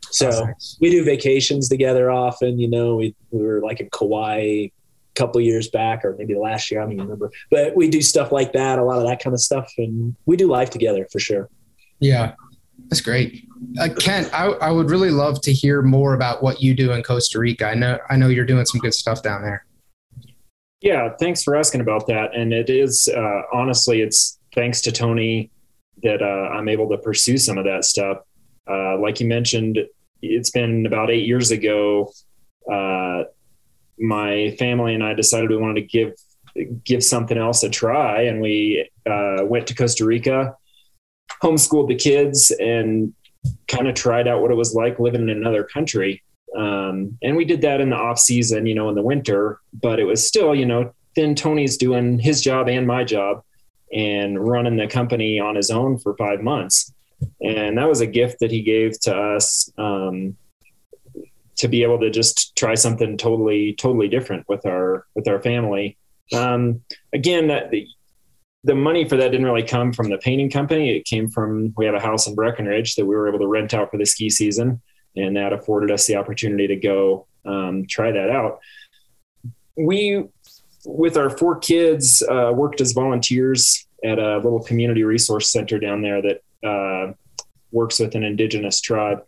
[0.09, 0.77] So nice.
[0.81, 2.59] we do vacations together often.
[2.59, 4.71] You know, we we were like in Kauai a
[5.15, 6.81] couple years back or maybe last year.
[6.81, 7.31] I don't even remember.
[7.49, 10.37] But we do stuff like that, a lot of that kind of stuff, and we
[10.37, 11.49] do life together for sure.
[11.99, 12.33] Yeah,
[12.89, 13.47] that's great.
[13.79, 17.03] Uh, Kent, I, I would really love to hear more about what you do in
[17.03, 17.67] Costa Rica.
[17.67, 19.65] I know I know you're doing some good stuff down there.
[20.81, 22.35] Yeah, thanks for asking about that.
[22.35, 25.51] And it is uh, honestly, it's thanks to Tony
[26.03, 28.17] that uh, I'm able to pursue some of that stuff.
[28.69, 29.79] Uh, like you mentioned,
[30.21, 32.11] it's been about eight years ago
[32.69, 33.23] uh,
[33.99, 36.13] my family and I decided we wanted to give
[36.83, 40.55] give something else a try, and we uh, went to Costa Rica,
[41.41, 43.13] homeschooled the kids, and
[43.69, 46.21] kind of tried out what it was like living in another country.
[46.57, 49.99] Um, and we did that in the off season, you know, in the winter, but
[49.99, 53.43] it was still, you know, then Tony's doing his job and my job
[53.93, 56.93] and running the company on his own for five months.
[57.41, 59.71] And that was a gift that he gave to us.
[59.77, 60.37] Um,
[61.57, 65.95] to be able to just try something totally totally different with our with our family
[66.33, 66.81] um,
[67.13, 67.51] again
[68.63, 70.95] the money for that didn't really come from the painting company.
[70.95, 73.73] It came from we had a house in Breckenridge that we were able to rent
[73.73, 74.81] out for the ski season,
[75.15, 78.59] and that afforded us the opportunity to go um, try that out.
[79.77, 80.25] We,
[80.85, 86.01] with our four kids, uh, worked as volunteers at a little community resource center down
[86.01, 87.13] there that uh,
[87.71, 89.23] works with an indigenous tribe,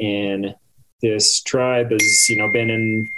[0.00, 0.54] and
[1.00, 3.08] this tribe has you know been in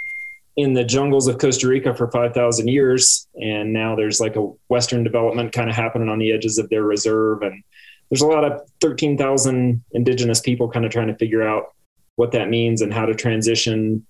[0.57, 3.27] in the jungles of Costa Rica for 5,000 years.
[3.41, 6.83] And now there's like a Western development kind of happening on the edges of their
[6.83, 7.41] reserve.
[7.41, 7.63] And
[8.09, 11.73] there's a lot of 13,000 indigenous people kind of trying to figure out
[12.15, 14.05] what that means and how to transition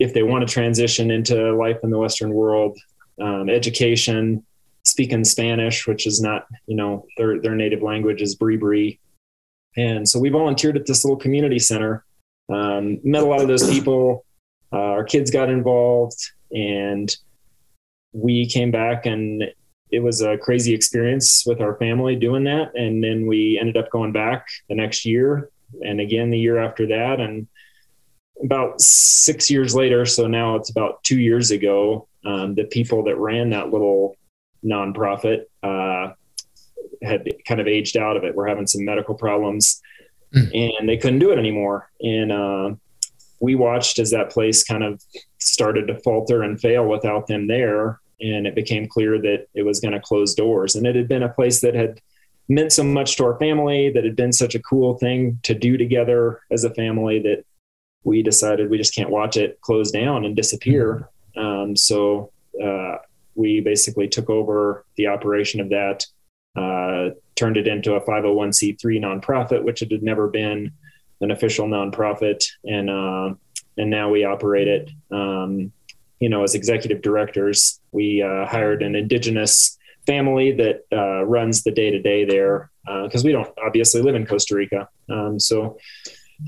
[0.00, 2.76] if they want to transition into life in the Western world,
[3.20, 4.44] um, education,
[4.84, 8.98] speaking Spanish, which is not, you know, their, their native language is Bribri.
[9.76, 12.04] And so we volunteered at this little community center,
[12.52, 14.24] um, met a lot of those people,
[14.72, 16.18] uh, our kids got involved
[16.52, 17.16] and
[18.12, 19.44] we came back and
[19.90, 22.74] it was a crazy experience with our family doing that.
[22.74, 25.50] And then we ended up going back the next year
[25.82, 27.20] and again the year after that.
[27.20, 27.46] And
[28.42, 33.16] about six years later so now it's about two years ago um, the people that
[33.16, 34.16] ran that little
[34.64, 36.12] nonprofit uh,
[37.02, 39.82] had kind of aged out of it we're having some medical problems
[40.34, 40.78] mm.
[40.78, 42.70] and they couldn't do it anymore and uh,
[43.44, 45.02] we watched as that place kind of
[45.38, 48.00] started to falter and fail without them there.
[48.20, 50.74] And it became clear that it was going to close doors.
[50.74, 52.00] And it had been a place that had
[52.48, 55.76] meant so much to our family, that had been such a cool thing to do
[55.76, 57.44] together as a family that
[58.04, 61.08] we decided we just can't watch it close down and disappear.
[61.36, 62.30] Um, so
[62.62, 62.96] uh,
[63.34, 66.06] we basically took over the operation of that,
[66.56, 70.72] uh, turned it into a 501c3 nonprofit, which it had never been
[71.20, 73.34] an official nonprofit, and uh,
[73.76, 74.90] and now we operate it.
[75.10, 75.72] Um,
[76.20, 81.70] you know, as executive directors, we uh, hired an indigenous family that uh, runs the
[81.70, 84.88] day to day there because uh, we don't obviously live in Costa Rica.
[85.08, 85.78] Um, so,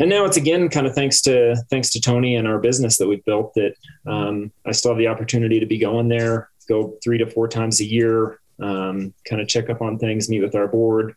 [0.00, 3.08] and now it's again kind of thanks to thanks to Tony and our business that
[3.08, 3.74] we've built that
[4.06, 7.80] um, I still have the opportunity to be going there, go three to four times
[7.80, 11.14] a year, um, kind of check up on things, meet with our board,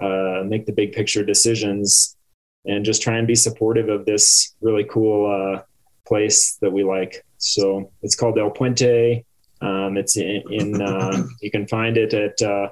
[0.00, 2.16] uh, make the big picture decisions
[2.64, 5.62] and just try and be supportive of this really cool uh,
[6.06, 7.24] place that we like.
[7.38, 9.24] So it's called El Puente.
[9.60, 12.68] Um, it's in, in uh, you can find it at uh,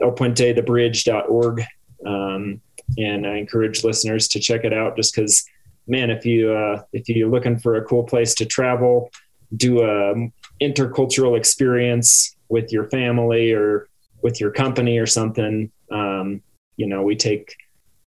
[0.00, 1.62] elpuentethebridge.org.
[2.06, 2.60] Um,
[2.96, 5.44] and I encourage listeners to check it out just because,
[5.86, 9.10] man, if you, uh, if you're looking for a cool place to travel,
[9.56, 10.14] do a
[10.62, 13.88] intercultural experience with your family or
[14.22, 16.42] with your company or something, um,
[16.76, 17.54] you know, we take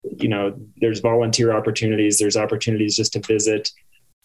[0.02, 3.70] you know, there's volunteer opportunities, there's opportunities just to visit.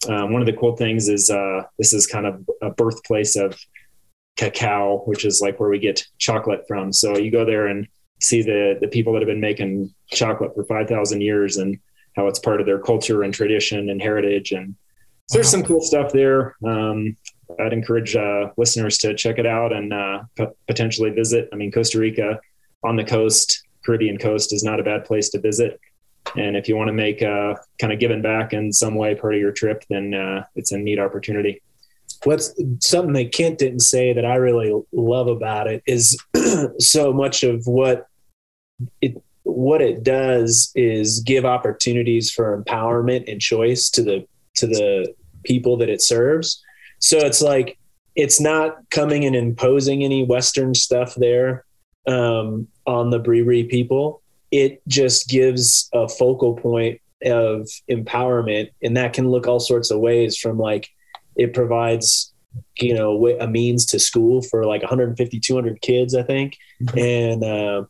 [0.08, 3.58] Um, one of the cool things is uh, this is kind of a birthplace of
[4.36, 6.92] cacao, which is like where we get chocolate from.
[6.92, 7.86] So you go there and
[8.20, 11.78] see the the people that have been making chocolate for five thousand years and
[12.16, 14.52] how it's part of their culture and tradition and heritage.
[14.52, 14.76] And
[15.26, 16.54] so there's some cool stuff there.
[16.64, 17.16] Um,
[17.60, 21.48] I'd encourage uh, listeners to check it out and uh, p- potentially visit.
[21.52, 22.40] I mean, Costa Rica
[22.82, 25.80] on the coast Caribbean coast is not a bad place to visit.
[26.36, 29.34] And if you want to make uh, kind of giving back in some way part
[29.34, 31.60] of your trip, then uh, it's a neat opportunity.
[32.24, 36.18] What's something that Kent didn't say that I really love about it is
[36.78, 38.06] so much of what
[39.00, 45.14] it what it does is give opportunities for empowerment and choice to the to the
[45.44, 46.62] people that it serves.
[46.98, 47.78] So it's like
[48.16, 51.64] it's not coming and imposing any Western stuff there
[52.06, 54.22] um, on the Bribri people.
[54.50, 59.98] It just gives a focal point of empowerment, and that can look all sorts of
[59.98, 60.38] ways.
[60.38, 60.88] From like,
[61.36, 62.32] it provides
[62.78, 66.98] you know a means to school for like 150 200 kids i think mm-hmm.
[66.98, 67.84] and uh,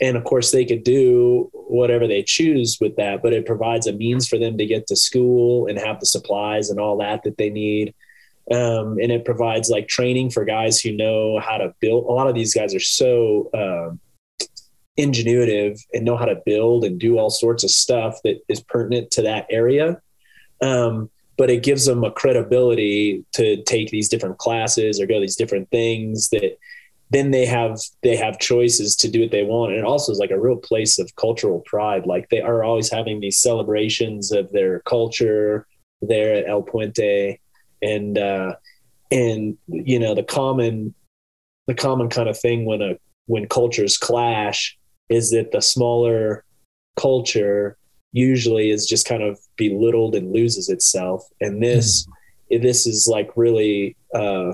[0.00, 3.92] and of course they could do whatever they choose with that but it provides a
[3.92, 7.38] means for them to get to school and have the supplies and all that that
[7.38, 7.94] they need
[8.50, 12.04] um, and it provides like training for guys who know how to build.
[12.04, 14.00] A lot of these guys are so um,
[14.98, 19.10] ingenuitive and know how to build and do all sorts of stuff that is pertinent
[19.12, 20.00] to that area.
[20.60, 25.36] Um, but it gives them a credibility to take these different classes or go these
[25.36, 26.58] different things that
[27.10, 29.72] then they have they have choices to do what they want.
[29.72, 32.06] And it also is like a real place of cultural pride.
[32.06, 35.66] Like they are always having these celebrations of their culture
[36.02, 37.38] there at el puente.
[37.82, 38.54] And uh,
[39.10, 40.94] and you know the common
[41.66, 44.76] the common kind of thing when a when cultures clash
[45.08, 46.44] is that the smaller
[46.96, 47.76] culture
[48.14, 52.06] usually is just kind of belittled and loses itself and this
[52.50, 52.62] mm.
[52.62, 54.52] this is like really uh,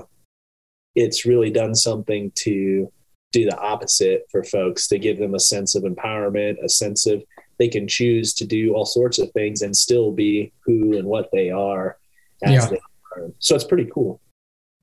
[0.95, 2.91] it's really done something to
[3.31, 7.23] do the opposite for folks to give them a sense of empowerment, a sense of
[7.59, 11.29] they can choose to do all sorts of things and still be who and what
[11.31, 11.97] they are
[12.41, 12.65] yeah.
[12.67, 12.79] They
[13.15, 13.31] are.
[13.39, 14.19] So it's pretty cool.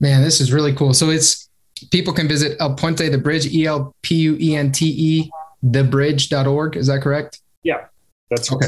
[0.01, 0.95] Man, this is really cool.
[0.95, 1.49] So it's
[1.91, 5.31] people can visit El Puente the Bridge, E L P U E N T E,
[5.65, 6.77] thebridge.org.
[6.77, 7.41] Is that correct?
[7.63, 7.87] Yeah,
[8.31, 8.67] that's okay.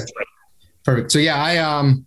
[0.84, 1.12] Perfect.
[1.12, 2.06] So yeah, I um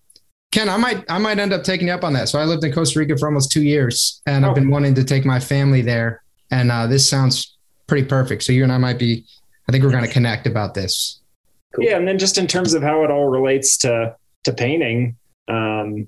[0.53, 2.29] Ken, I might I might end up taking you up on that.
[2.29, 4.49] So I lived in Costa Rica for almost two years, and oh.
[4.49, 6.21] I've been wanting to take my family there.
[6.51, 8.43] And uh, this sounds pretty perfect.
[8.43, 9.25] So you and I might be.
[9.67, 11.21] I think we're going to connect about this.
[11.73, 11.85] Cool.
[11.85, 15.15] Yeah, and then just in terms of how it all relates to to painting,
[15.47, 16.07] um,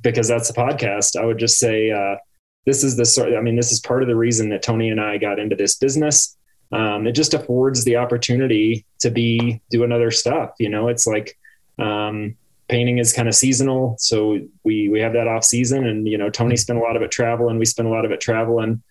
[0.00, 2.16] because that's the podcast, I would just say uh,
[2.64, 3.34] this is the sort.
[3.34, 5.76] I mean, this is part of the reason that Tony and I got into this
[5.76, 6.36] business.
[6.72, 10.50] Um, it just affords the opportunity to be doing other stuff.
[10.58, 11.38] You know, it's like
[11.78, 12.36] um,
[12.68, 16.30] painting is kind of seasonal, so we we have that off season, and you know,
[16.30, 17.58] Tony spent a lot of it traveling.
[17.58, 18.82] We spend a lot of it traveling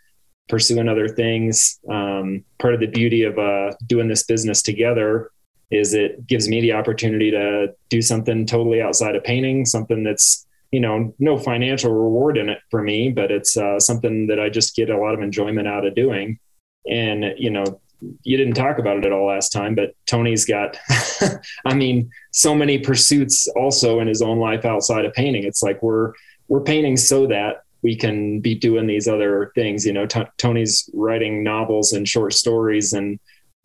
[0.50, 1.80] pursuing other things.
[1.90, 5.32] Um, part of the beauty of uh, doing this business together
[5.72, 10.46] is it gives me the opportunity to do something totally outside of painting, something that's
[10.72, 14.50] you know no financial reward in it for me, but it's uh, something that I
[14.50, 16.40] just get a lot of enjoyment out of doing.
[16.90, 17.80] And you know,
[18.24, 20.78] you didn't talk about it at all last time, but Tony's got,
[21.66, 25.44] I mean, so many pursuits also in his own life outside of painting.
[25.44, 26.14] It's like we're
[26.48, 29.86] we're painting so that we can be doing these other things.
[29.86, 33.20] You know, T- Tony's writing novels and short stories and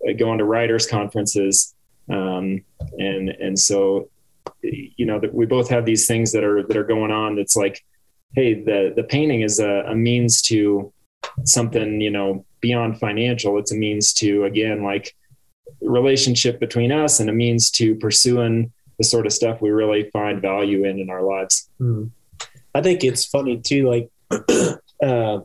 [0.09, 1.75] uh, going to writers conferences,
[2.11, 2.63] um,
[2.99, 4.11] and and so
[4.63, 7.37] you know that we both have these things that are that are going on.
[7.37, 7.85] That's like,
[8.35, 10.93] hey, the the painting is a, a means to
[11.45, 13.59] something you know beyond financial.
[13.59, 15.15] It's a means to again like
[15.81, 20.43] relationship between us and a means to pursuing the sort of stuff we really find
[20.43, 21.69] value in in our lives.
[21.81, 22.11] Mm.
[22.75, 24.11] I think it's funny too, like
[25.03, 25.41] uh,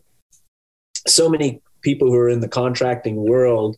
[1.08, 3.78] so many people who are in the contracting world,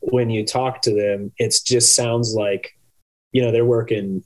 [0.00, 2.76] when you talk to them, it just sounds like,
[3.32, 4.24] you know, they're working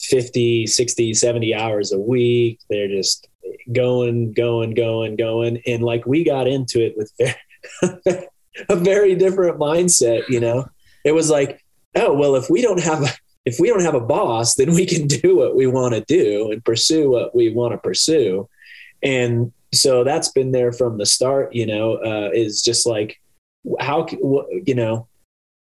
[0.00, 2.60] 50, 60, 70 hours a week.
[2.70, 3.28] They're just
[3.72, 5.62] going, going, going, going.
[5.66, 8.26] And like we got into it with very,
[8.68, 10.66] a very different mindset, you know?
[11.04, 13.08] It was like, oh, well, if we don't have a,
[13.44, 16.50] if we don't have a boss, then we can do what we want to do
[16.50, 18.48] and pursue what we want to pursue.
[19.02, 23.20] And so that's been there from the start, you know, uh, is just like,
[23.80, 25.08] how, you know,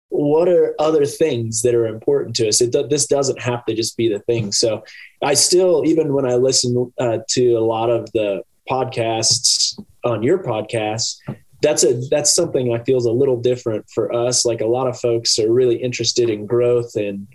[0.09, 2.61] what are other things that are important to us?
[2.61, 4.53] It, this doesn't have to just be the thing.
[4.53, 4.85] So
[5.23, 10.43] I still, even when I listen uh, to a lot of the podcasts on your
[10.43, 11.17] podcast,
[11.63, 14.45] that's a that's something I feel is a little different for us.
[14.45, 17.27] Like a lot of folks are really interested in growth and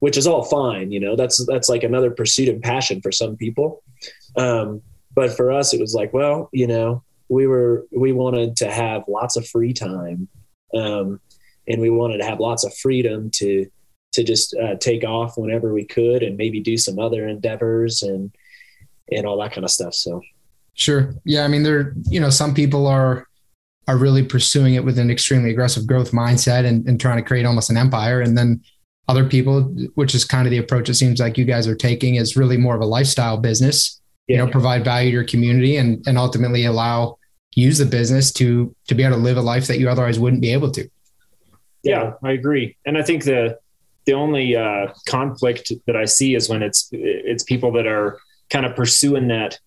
[0.00, 0.90] which is all fine.
[0.92, 3.82] You know, that's that's like another pursuit and passion for some people.
[4.36, 4.82] Um,
[5.14, 9.04] but for us, it was like, well, you know, we were we wanted to have
[9.08, 10.28] lots of free time,
[10.74, 11.20] um,
[11.68, 13.66] and we wanted to have lots of freedom to
[14.12, 18.34] to just uh, take off whenever we could, and maybe do some other endeavors and
[19.12, 19.94] and all that kind of stuff.
[19.94, 20.22] So,
[20.74, 21.44] sure, yeah.
[21.44, 23.26] I mean, there, you know, some people are
[23.88, 27.46] are really pursuing it with an extremely aggressive growth mindset and, and trying to create
[27.46, 28.62] almost an empire, and then
[29.08, 29.62] other people,
[29.94, 32.56] which is kind of the approach it seems like you guys are taking, is really
[32.56, 34.00] more of a lifestyle business.
[34.26, 34.38] Yeah.
[34.38, 37.18] You know, provide value to your community and and ultimately allow
[37.54, 40.42] use the business to to be able to live a life that you otherwise wouldn't
[40.42, 40.88] be able to.
[41.90, 43.58] Yeah, I agree, and I think the
[44.06, 48.20] the only uh, conflict that I see is when it's it's people that are
[48.50, 49.58] kind of pursuing that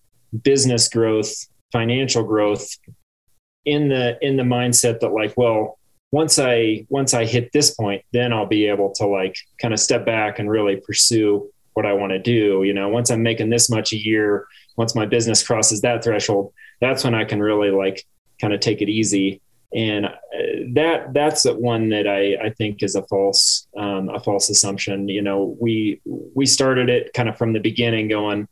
[0.42, 1.32] business growth,
[1.72, 2.68] financial growth
[3.64, 5.78] in the in the mindset that like, well,
[6.12, 9.80] once I once I hit this point, then I'll be able to like kind of
[9.80, 12.62] step back and really pursue what I want to do.
[12.64, 16.52] You know, once I'm making this much a year, once my business crosses that threshold,
[16.80, 18.04] that's when I can really like
[18.40, 19.40] kind of take it easy.
[19.72, 20.10] And uh,
[20.74, 25.08] that that's one that I, I think is a false um, a false assumption.
[25.08, 28.48] You know, we we started it kind of from the beginning, going,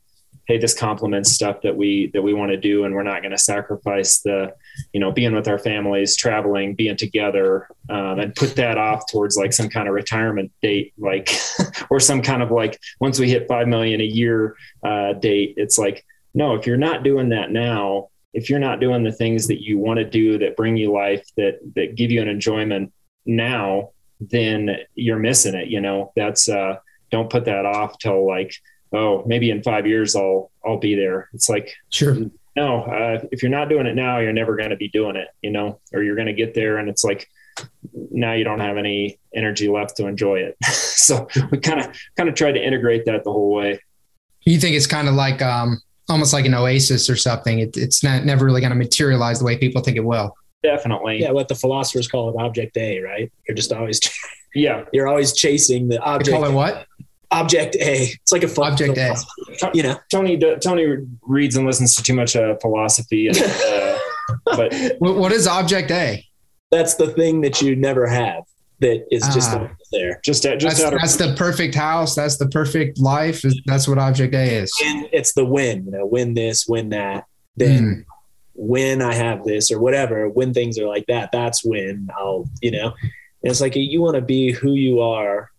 [0.49, 3.31] hey this complements stuff that we that we want to do and we're not going
[3.33, 4.53] to sacrifice the
[4.93, 9.37] you know being with our families traveling being together um, and put that off towards
[9.37, 11.31] like some kind of retirement date like
[11.91, 15.79] or some kind of like once we hit 5 million a year uh, date it's
[15.79, 16.05] like
[16.35, 18.09] no if you're not doing that now
[18.39, 21.27] if you're not doing the things that you want to do that bring you life
[21.37, 22.93] that that give you an enjoyment
[23.27, 26.77] now then you're missing it you know that's uh
[27.11, 28.53] don't put that off till like
[28.93, 31.29] oh, maybe in five years I'll I'll be there.
[31.33, 32.17] It's like sure.
[32.57, 35.29] No, uh, if you're not doing it now, you're never going to be doing it,
[35.43, 37.29] you know, or you're going to get there and it's like
[37.93, 40.57] now you don't have any energy left to enjoy it.
[40.65, 43.81] so we kind of kind of tried to integrate that the whole way.
[44.43, 47.59] You think it's kind of like um, almost like an oasis or something.
[47.59, 50.35] It, it's not never really going to materialize the way people think it will.
[50.63, 51.21] definitely.
[51.21, 53.33] Yeah, what the philosophers call it object A, right?
[53.47, 54.01] You're just always
[54.55, 56.27] yeah, you're always chasing the object.
[56.27, 56.87] They call it what?
[57.31, 58.05] Object A.
[58.05, 59.15] It's like a object A.
[59.75, 63.99] You know, Tony Tony reads and listens to too much uh, philosophy, and, uh,
[64.45, 66.25] but what is object A?
[66.71, 68.45] That's the thing that you never have.
[68.81, 70.21] That is just ah, there.
[70.25, 72.15] Just just that's, of- that's the perfect house.
[72.15, 73.43] That's the perfect life.
[73.67, 74.73] That's what object A is.
[74.85, 75.87] And it's the win.
[75.87, 77.25] You know, win this, win that.
[77.57, 77.83] Then.
[77.83, 78.05] Mm
[78.61, 82.73] when I have this or whatever, when things are like that, that's when I'll, you
[82.73, 82.93] know,
[83.43, 85.51] and it's like you want to be who you are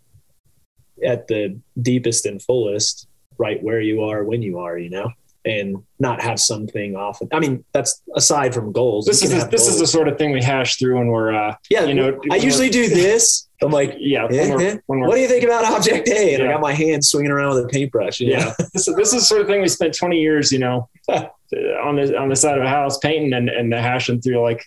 [1.03, 3.07] at the deepest and fullest,
[3.38, 5.09] right where you are when you are, you know,
[5.45, 7.19] and not have something off.
[7.31, 9.05] I mean, that's aside from goals.
[9.05, 9.67] This is a, this goals.
[9.67, 12.35] is the sort of thing we hash through when we're, uh, yeah, you know, I
[12.35, 13.47] usually do this.
[13.61, 14.25] I'm like, yeah.
[14.25, 16.33] When eh, we're, eh, when we're, what do you think about Object A?
[16.33, 16.49] And yeah.
[16.49, 18.19] I got my hand swinging around with a paintbrush.
[18.19, 21.25] Yeah, this, this is the sort of thing we spent 20 years, you know, uh,
[21.83, 24.63] on the on the side of a house painting and and hashing through like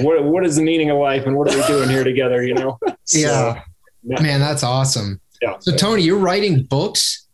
[0.00, 2.54] what what is the meaning of life and what are we doing here together you
[2.54, 3.62] know so, yeah.
[4.04, 7.25] yeah man that's awesome yeah so tony you're writing books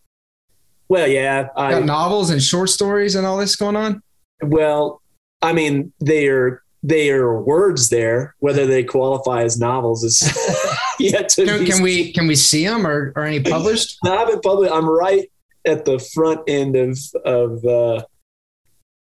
[0.93, 4.03] well yeah I, got novels and short stories and all this going on
[4.43, 5.03] well
[5.41, 10.21] i mean they are they are words there whether they qualify as novels is
[10.99, 14.19] yet to can, can we can we see them or, or any published no, i
[14.21, 15.31] haven't published i'm right
[15.65, 18.03] at the front end of of uh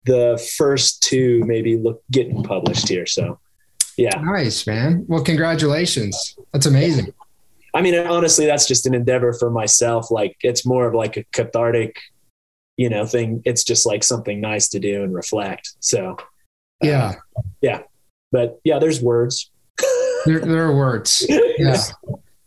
[0.07, 3.05] the first two maybe look getting published here.
[3.05, 3.39] So
[3.97, 4.19] yeah.
[4.21, 5.05] Nice, man.
[5.07, 6.35] Well, congratulations.
[6.53, 7.13] That's amazing.
[7.78, 10.09] I mean, honestly, that's just an endeavor for myself.
[10.09, 11.95] Like it's more of like a cathartic,
[12.75, 13.43] you know, thing.
[13.45, 15.75] It's just like something nice to do and reflect.
[15.80, 16.17] So
[16.82, 17.13] yeah.
[17.38, 17.82] Uh, yeah.
[18.32, 19.51] But yeah, there's words.
[20.25, 21.23] there, there are words.
[21.59, 21.78] Yeah.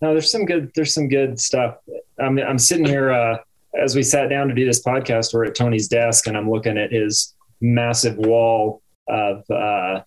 [0.02, 1.76] No, there's some good, there's some good stuff.
[2.18, 3.38] I'm, I'm sitting here, uh,
[3.80, 6.76] as we sat down to do this podcast, we're at Tony's desk and I'm looking
[6.76, 10.00] at his massive wall of uh,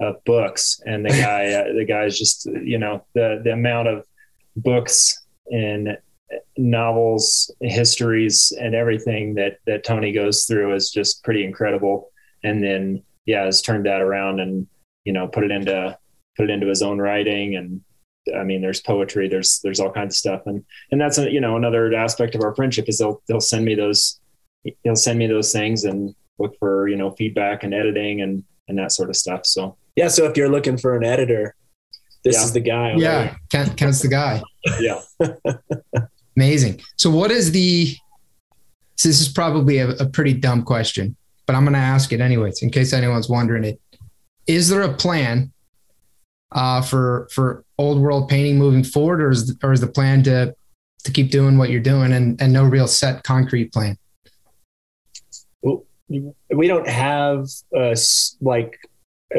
[0.00, 4.06] of books, and the guy uh, the guy's just you know the the amount of
[4.56, 5.96] books and
[6.56, 12.12] novels, histories, and everything that that Tony goes through is just pretty incredible.
[12.44, 14.66] And then yeah, has turned that around and
[15.04, 15.98] you know put it into
[16.36, 17.80] put it into his own writing and
[18.34, 21.40] I mean, there's poetry, there's there's all kinds of stuff, and and that's a, you
[21.40, 24.20] know another aspect of our friendship is they'll they'll send me those
[24.84, 28.78] he'll send me those things, and look for you know feedback and editing and and
[28.78, 29.46] that sort of stuff.
[29.46, 31.54] So yeah, so if you're looking for an editor,
[32.24, 32.44] this yeah.
[32.44, 32.94] is the guy.
[32.96, 34.42] Yeah, Kent, Kent's the guy.
[34.80, 35.00] yeah,
[36.36, 36.80] amazing.
[36.96, 37.96] So what is the?
[38.96, 41.16] So this is probably a, a pretty dumb question,
[41.46, 43.80] but I'm going to ask it anyways in case anyone's wondering it.
[44.46, 45.52] Is there a plan
[46.52, 50.54] uh, for for old world painting moving forward, or is or is the plan to
[51.04, 53.96] to keep doing what you're doing and and no real set concrete plan?
[55.62, 57.96] Well, we don't have a,
[58.40, 58.78] like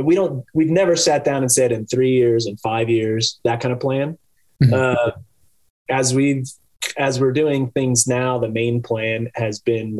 [0.04, 3.60] we don't we've never sat down and said in three years and five years that
[3.60, 4.18] kind of plan
[4.64, 4.74] mm-hmm.
[4.74, 5.12] uh,
[5.90, 6.48] as we've
[6.98, 10.00] as we're doing things now the main plan has been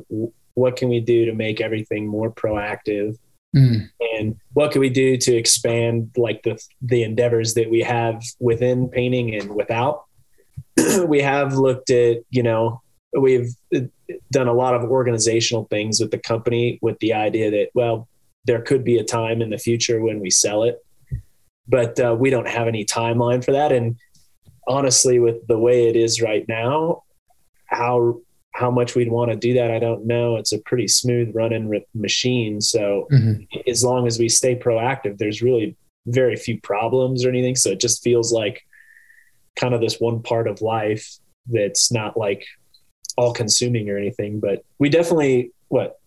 [0.54, 3.18] what can we do to make everything more proactive
[3.56, 3.88] mm.
[4.18, 8.88] and what can we do to expand like the the endeavors that we have within
[8.88, 10.06] painting and without
[11.06, 12.82] we have looked at you know
[13.18, 13.50] we've
[14.32, 18.08] done a lot of organizational things with the company with the idea that well
[18.46, 20.84] there could be a time in the future when we sell it
[21.72, 23.72] but uh, we don't have any timeline for that.
[23.72, 23.98] And
[24.68, 27.04] honestly with the way it is right now
[27.66, 28.20] how
[28.54, 30.36] how much we'd want to do that i don't know.
[30.36, 32.62] It's a pretty smooth running machine.
[32.62, 33.44] So mm-hmm.
[33.68, 35.76] as long as we stay proactive there's really
[36.06, 37.56] very few problems or anything.
[37.56, 38.64] So it just feels like
[39.56, 41.18] kind of this one part of life
[41.48, 42.46] that's not like
[43.18, 46.00] all consuming or anything, but we definitely, what,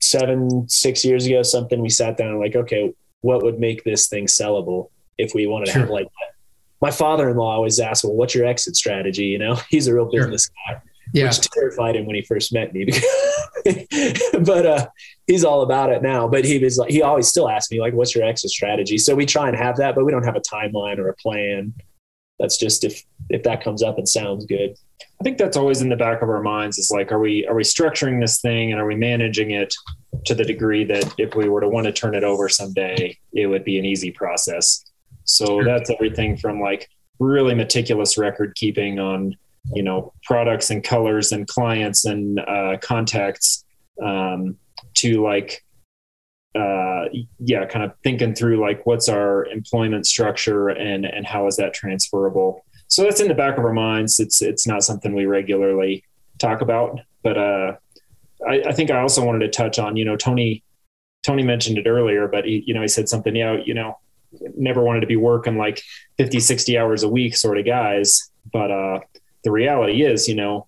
[0.00, 4.08] seven, six years ago, something we sat down and like, okay, what would make this
[4.08, 5.74] thing sellable if we wanted sure.
[5.74, 6.34] to have like that?
[6.80, 9.26] My father-in-law always asked, well, what's your exit strategy?
[9.26, 10.76] You know, he's a real business sure.
[10.76, 10.82] guy,
[11.12, 11.26] yeah.
[11.26, 12.86] which terrified him when he first met me,
[14.40, 14.88] but, uh,
[15.26, 17.92] he's all about it now, but he was like, he always still asks me like,
[17.92, 18.98] what's your exit strategy?
[18.98, 21.74] So we try and have that, but we don't have a timeline or a plan.
[22.38, 24.74] That's just if, if that comes up and sounds good.
[25.20, 27.54] I think that's always in the back of our minds is like, are we are
[27.54, 29.74] we structuring this thing and are we managing it
[30.26, 33.46] to the degree that if we were to want to turn it over someday, it
[33.46, 34.84] would be an easy process.
[35.24, 39.36] So that's everything from like really meticulous record keeping on
[39.74, 43.64] you know products and colors and clients and uh, contacts
[44.02, 44.56] um,
[44.94, 45.62] to like
[46.54, 47.04] uh,
[47.38, 51.74] yeah kind of thinking through like what's our employment structure and and how is that
[51.74, 54.20] transferable so that's in the back of our minds.
[54.20, 56.04] It's it's not something we regularly
[56.38, 57.76] talk about, but uh,
[58.46, 59.96] I, I, think I also wanted to touch on.
[59.96, 60.62] You know, Tony
[61.22, 63.34] Tony mentioned it earlier, but he you know he said something.
[63.34, 63.98] Yeah, you know,
[64.56, 65.82] never wanted to be working like
[66.18, 68.30] 50, 60 hours a week sort of guys.
[68.52, 69.00] But uh,
[69.44, 70.66] the reality is, you know,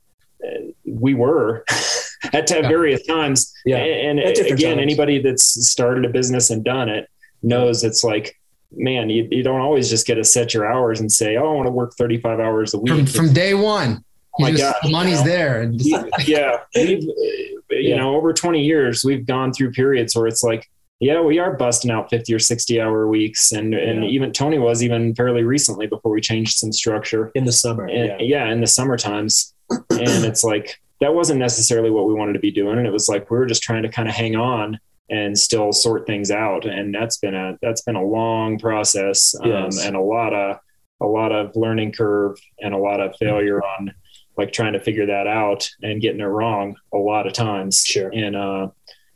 [0.85, 1.64] we were
[2.33, 3.53] at various times.
[3.64, 3.79] Yeah.
[3.79, 4.81] And, and again, times.
[4.81, 7.09] anybody that's started a business and done it
[7.43, 8.39] knows it's like,
[8.77, 11.55] man, you, you don't always just get to set your hours and say, oh, I
[11.55, 12.93] want to work 35 hours a week.
[12.93, 14.05] From, from day one.
[14.39, 15.70] Oh my just, God, the money's you know, there.
[16.27, 16.59] yeah.
[16.75, 17.97] We've, eh, you yeah.
[17.97, 20.68] know, over 20 years, we've gone through periods where it's like,
[21.01, 23.53] yeah, we are busting out 50 or 60 hour weeks.
[23.53, 27.53] And, and even Tony was even fairly recently before we changed some structure in the
[27.53, 27.87] summer.
[27.87, 28.45] And, yeah.
[28.47, 28.53] yeah.
[28.53, 29.53] In the summer times.
[29.70, 32.79] and it's like, that wasn't necessarily what we wanted to be doing.
[32.79, 34.79] And it was like, we were just trying to kind of hang on
[35.12, 36.64] and still sort things out.
[36.64, 39.84] And that's been a, that's been a long process um, yes.
[39.84, 40.58] and a lot of,
[41.00, 43.92] a lot of learning curve and a lot of failure on
[44.36, 47.84] like trying to figure that out and getting it wrong a lot of times.
[47.84, 48.08] Sure.
[48.08, 48.68] And, uh,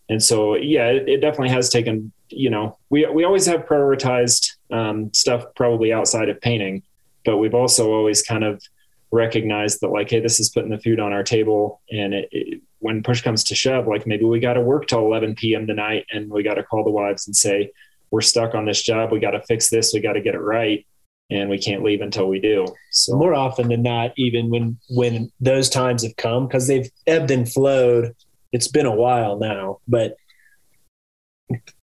[0.09, 4.53] and so yeah it, it, definitely has taken you know we we always have prioritized
[4.71, 6.83] um, stuff probably outside of painting
[7.25, 8.63] but we've also always kind of
[9.11, 12.63] recognized that like hey this is putting the food on our table and it, it,
[12.79, 16.05] when push comes to shove like maybe we got to work till 11 p.m tonight
[16.11, 17.71] and we got to call the wives and say
[18.11, 19.13] we're stuck on this job.
[19.13, 19.93] We got to fix this.
[19.93, 20.87] We got to get it right.
[21.29, 22.67] And we can't leave until we do.
[22.93, 27.33] So more often than not even when when those times have come because they've ebbed
[27.33, 28.15] and flowed
[28.53, 30.17] it's been a while now, but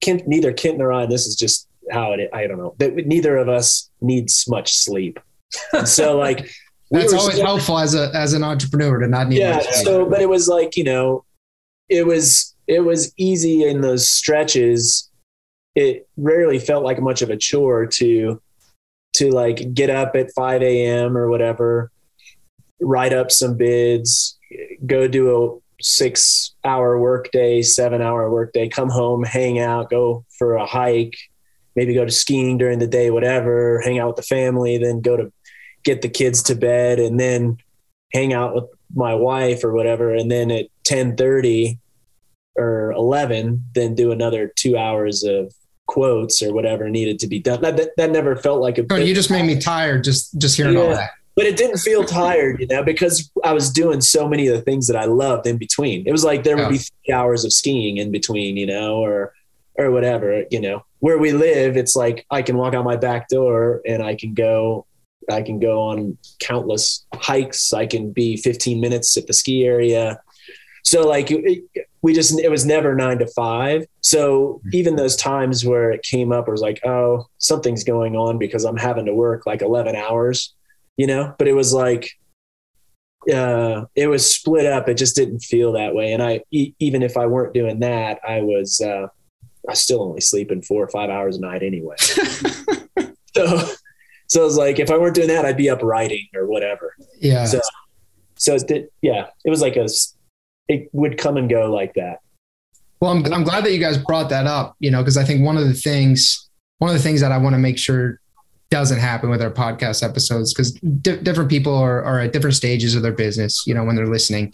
[0.02, 3.36] Kent, neither Kent nor I, this is just how it, I don't know that neither
[3.38, 5.20] of us needs much sleep.
[5.86, 6.50] So like,
[6.94, 9.40] that's always helpful as a, as an entrepreneur to not need.
[9.40, 9.60] Yeah.
[9.84, 11.26] So, but it was like, you know,
[11.90, 15.10] it was, it was easy in those stretches.
[15.76, 18.42] It rarely felt like much of a chore to,
[19.16, 21.18] to like get up at 5 a.m.
[21.18, 21.92] or whatever,
[22.80, 24.38] write up some bids,
[24.86, 30.56] go do a six hour workday, seven hour workday, come home, hang out, go for
[30.56, 31.16] a hike,
[31.76, 35.18] maybe go to skiing during the day, whatever, hang out with the family, then go
[35.18, 35.32] to
[35.84, 37.58] get the kids to bed and then
[38.14, 38.66] hang out with
[38.96, 40.14] my wife or whatever.
[40.14, 41.80] And then at 1030
[42.56, 45.54] or 11, then do another two hours of
[45.88, 47.62] quotes or whatever needed to be done.
[47.62, 50.04] That, that, that never felt like a, oh, you just made me tired.
[50.04, 50.80] Just, just hearing yeah.
[50.80, 54.48] all that but it didn't feel tired, you know, because I was doing so many
[54.48, 56.06] of the things that I loved in between.
[56.06, 59.34] It was like there would be three hours of skiing in between, you know, or
[59.76, 60.86] or whatever, you know.
[61.00, 64.36] Where we live, it's like I can walk out my back door and I can
[64.36, 64.86] go
[65.32, 67.74] I can go on countless hikes.
[67.74, 70.20] I can be 15 minutes at the ski area.
[70.84, 71.64] So like it,
[72.02, 73.86] we just it was never 9 to 5.
[74.02, 78.38] So even those times where it came up it was like, oh, something's going on
[78.38, 80.54] because I'm having to work like 11 hours
[80.98, 82.12] you know, but it was like,
[83.34, 84.90] uh, it was split up.
[84.90, 86.14] It just didn't feel that way.
[86.14, 89.08] And I, e- even if I weren't doing that, I was, uh,
[89.68, 91.96] I was still only sleeping four or five hours a night anyway.
[93.36, 93.66] so,
[94.28, 96.96] so I was like, if I weren't doing that, I'd be up writing or whatever.
[97.20, 97.46] Yeah.
[97.46, 97.62] So,
[98.36, 99.88] so it did, yeah, it was like a,
[100.68, 102.20] it would come and go like that.
[103.00, 105.46] Well, I'm, I'm glad that you guys brought that up, you know, because I think
[105.46, 106.50] one of the things,
[106.80, 108.20] one of the things that I want to make sure
[108.70, 112.96] doesn't happen with our podcast episodes because di- different people are, are at different stages
[112.96, 114.54] of their business, you know, when they're listening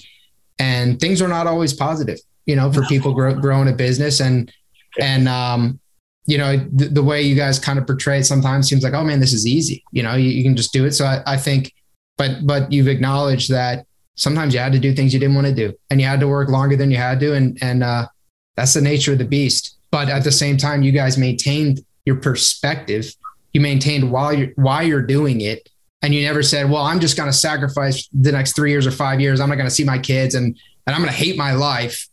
[0.58, 4.52] and things are not always positive, you know, for people grow, growing a business and,
[5.00, 5.80] and, um,
[6.26, 9.04] you know, the, the, way you guys kind of portray it sometimes seems like, oh
[9.04, 9.84] man, this is easy.
[9.92, 10.92] You know, you, you can just do it.
[10.92, 11.74] So I, I think,
[12.18, 15.56] but, but you've acknowledged that sometimes you had to do things you didn't want to
[15.56, 17.34] do and you had to work longer than you had to.
[17.34, 18.08] And, and, uh,
[18.56, 19.78] that's the nature of the beast.
[19.90, 23.16] But at the same time, you guys maintained your perspective
[23.54, 25.70] you maintained while you're why you're doing it
[26.02, 28.92] and you never said well i'm just going to sacrifice the next three years or
[28.92, 31.38] five years i'm not going to see my kids and and i'm going to hate
[31.38, 32.08] my life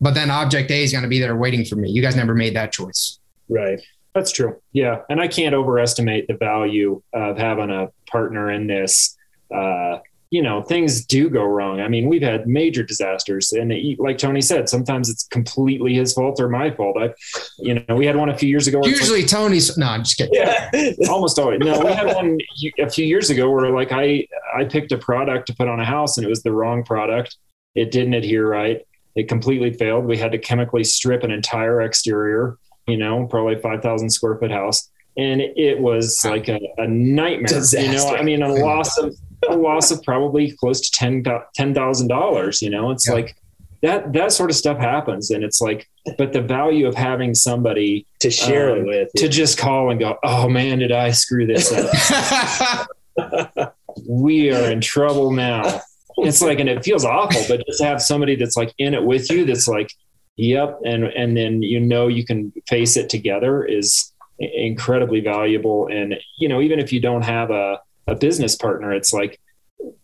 [0.00, 2.34] but then object a is going to be there waiting for me you guys never
[2.34, 3.18] made that choice
[3.52, 3.80] right.
[4.14, 4.60] That's true.
[4.72, 5.02] Yeah.
[5.08, 9.16] And i can't overestimate the value of having a partner in this.
[9.54, 9.98] Uh,
[10.32, 11.80] you know things do go wrong.
[11.80, 16.14] I mean we've had major disasters and it, like tony said sometimes it's completely his
[16.14, 16.96] fault or my fault.
[16.98, 17.12] I
[17.58, 20.16] you know we had one a few years ago usually like, tony's no i'm just
[20.16, 20.32] kidding.
[20.34, 20.70] Yeah
[21.10, 21.60] almost always.
[21.60, 22.38] No we had one
[22.78, 24.26] a few years ago where like i
[24.56, 27.36] i picked a product to put on a house and it was the wrong product.
[27.74, 28.80] It didn't adhere right.
[29.14, 30.06] It completely failed.
[30.06, 32.56] We had to chemically strip an entire exterior
[32.86, 37.86] you know probably 5000 square foot house and it was like a, a nightmare Disaster.
[37.86, 39.14] you know i mean a loss of
[39.48, 41.24] a loss of probably close to ten
[41.54, 42.62] ten thousand dollars.
[42.62, 43.14] You know, it's yeah.
[43.14, 43.36] like
[43.82, 48.06] that that sort of stuff happens, and it's like, but the value of having somebody
[48.20, 51.46] to share um, it with, to just call and go, oh man, did I screw
[51.46, 52.88] this up?
[54.08, 55.80] we are in trouble now.
[56.18, 59.02] It's like, and it feels awful, but just to have somebody that's like in it
[59.02, 59.90] with you, that's like,
[60.36, 64.12] yep, and and then you know you can face it together is
[64.42, 65.88] incredibly valuable.
[65.88, 69.40] And, you know, even if you don't have a, a business partner, it's like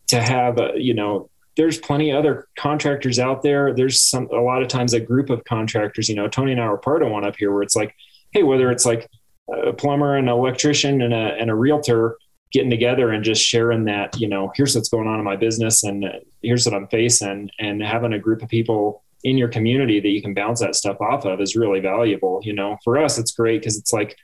[0.09, 3.75] to have a, you know, there's plenty of other contractors out there.
[3.75, 6.69] There's some, a lot of times a group of contractors, you know, Tony and I
[6.69, 7.95] were part of one up here where it's like,
[8.33, 9.09] Hey, whether it's like
[9.53, 12.17] a plumber and an electrician and a, and a realtor
[12.53, 15.83] getting together and just sharing that, you know, here's what's going on in my business
[15.83, 16.13] and uh,
[16.43, 20.23] here's what I'm facing and having a group of people in your community that you
[20.23, 22.41] can bounce that stuff off of is really valuable.
[22.43, 24.17] You know, for us, it's great because it's like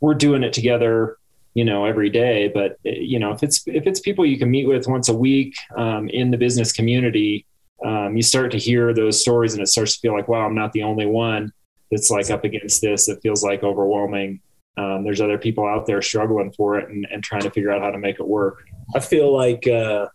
[0.00, 1.16] we're doing it together,
[1.54, 2.50] you know, every day.
[2.52, 5.54] But you know, if it's if it's people you can meet with once a week
[5.76, 7.46] um, in the business community,
[7.84, 10.54] um, you start to hear those stories, and it starts to feel like, wow, I'm
[10.54, 11.52] not the only one
[11.90, 13.08] that's like up against this.
[13.08, 14.40] It feels like overwhelming.
[14.76, 17.82] Um, there's other people out there struggling for it and, and, trying to figure out
[17.82, 18.64] how to make it work.
[18.94, 20.06] I feel like uh,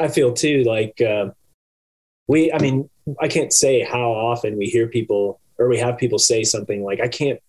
[0.00, 1.30] I feel too like uh,
[2.26, 2.52] we.
[2.52, 2.88] I mean,
[3.20, 7.00] I can't say how often we hear people or we have people say something like,
[7.00, 7.40] I can't,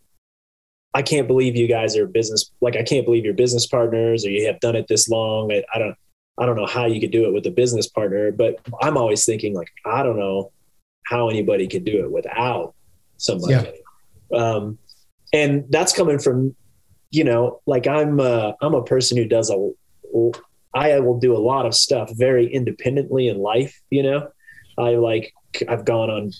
[0.93, 2.51] I can't believe you guys are business.
[2.61, 5.51] Like, I can't believe you're business partners or you have done it this long.
[5.51, 5.95] I, I don't,
[6.38, 9.26] I don't know how you could do it with a business partner, but I'm always
[9.26, 10.51] thinking like, I don't know
[11.05, 12.76] how anybody could do it without
[13.17, 13.71] somebody.
[14.32, 14.38] Yeah.
[14.38, 14.78] Um,
[15.34, 16.55] and that's coming from,
[17.11, 19.71] you know, like I'm, uh, I'm a person who does a,
[20.73, 24.30] I will do a lot of stuff very independently in life, you know,
[24.78, 25.34] I like
[25.67, 26.32] I've gone on,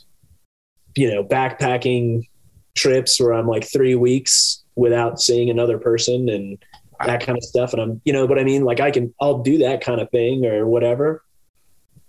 [0.96, 2.28] you know, backpacking
[2.76, 6.58] trips where I'm like three weeks without seeing another person and
[7.06, 7.74] that kind of stuff.
[7.74, 8.64] And I'm, you know, what I mean?
[8.64, 11.24] Like I can, I'll do that kind of thing or whatever.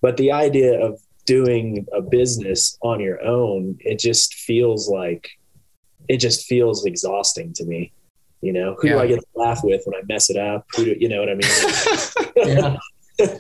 [0.01, 5.29] But the idea of doing a business on your own, it just feels like,
[6.09, 7.93] it just feels exhausting to me.
[8.43, 8.95] You know, who yeah.
[8.95, 10.67] do I get to laugh with when I mess it up?
[10.77, 12.77] Who do, you know what I mean?
[13.19, 13.39] yeah.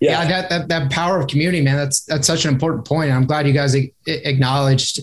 [0.00, 1.76] Yeah, that, that that power of community, man.
[1.76, 3.12] That's that's such an important point.
[3.12, 3.76] I'm glad you guys
[4.06, 5.00] acknowledged.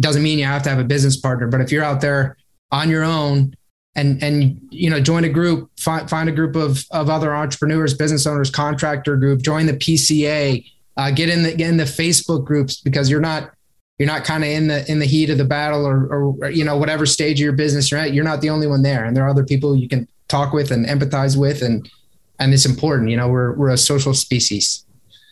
[0.00, 2.36] Doesn't mean you have to have a business partner, but if you're out there
[2.70, 3.54] on your own
[3.94, 7.92] and and you know join a group, find find a group of of other entrepreneurs,
[7.92, 10.64] business owners, contractor group, join the PCA,
[10.96, 13.52] uh, get in the get in the Facebook groups because you're not
[13.98, 16.64] you're not kind of in the in the heat of the battle or, or you
[16.64, 18.14] know whatever stage of your business you're at.
[18.14, 20.70] You're not the only one there, and there are other people you can talk with
[20.70, 21.90] and empathize with and
[22.38, 23.10] and it's important.
[23.10, 24.84] You know, we're we're a social species.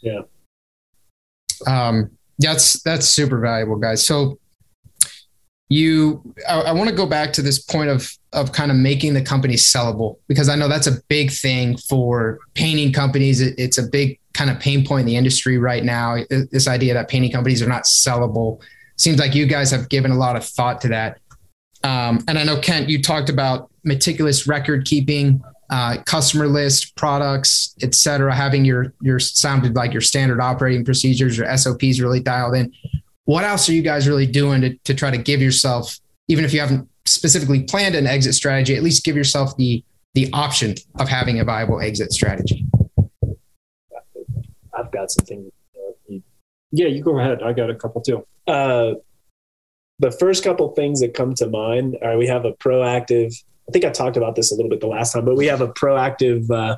[0.02, 0.22] Yeah.
[1.66, 4.06] Um, that's that's super valuable, guys.
[4.06, 4.38] So
[5.68, 9.14] you, I, I want to go back to this point of of kind of making
[9.14, 13.40] the company sellable because I know that's a big thing for painting companies.
[13.40, 16.18] It, it's a big kind of pain point in the industry right now.
[16.28, 18.60] This idea that painting companies are not sellable
[18.96, 21.18] seems like you guys have given a lot of thought to that.
[21.82, 27.74] Um, and I know Kent, you talked about meticulous record keeping uh, customer list, products,
[27.82, 32.54] et cetera, having your your sounded like your standard operating procedures, your SOPs really dialed
[32.54, 32.72] in.
[33.24, 35.98] What else are you guys really doing to, to try to give yourself,
[36.28, 39.82] even if you haven't specifically planned an exit strategy, at least give yourself the
[40.14, 42.64] the option of having a viable exit strategy?
[44.76, 45.50] I've got some things.
[46.72, 47.42] Yeah, you go ahead.
[47.42, 48.26] I got a couple too.
[48.46, 48.94] Uh,
[49.98, 53.34] the first couple things that come to mind are we have a proactive
[53.68, 55.60] I think I talked about this a little bit the last time, but we have
[55.60, 56.76] a proactive, uh,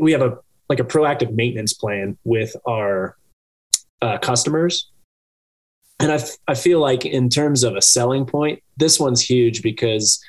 [0.00, 0.38] we have a
[0.68, 3.16] like a proactive maintenance plan with our
[4.02, 4.90] uh, customers.
[6.00, 9.62] And I, f- I feel like in terms of a selling point, this one's huge
[9.62, 10.22] because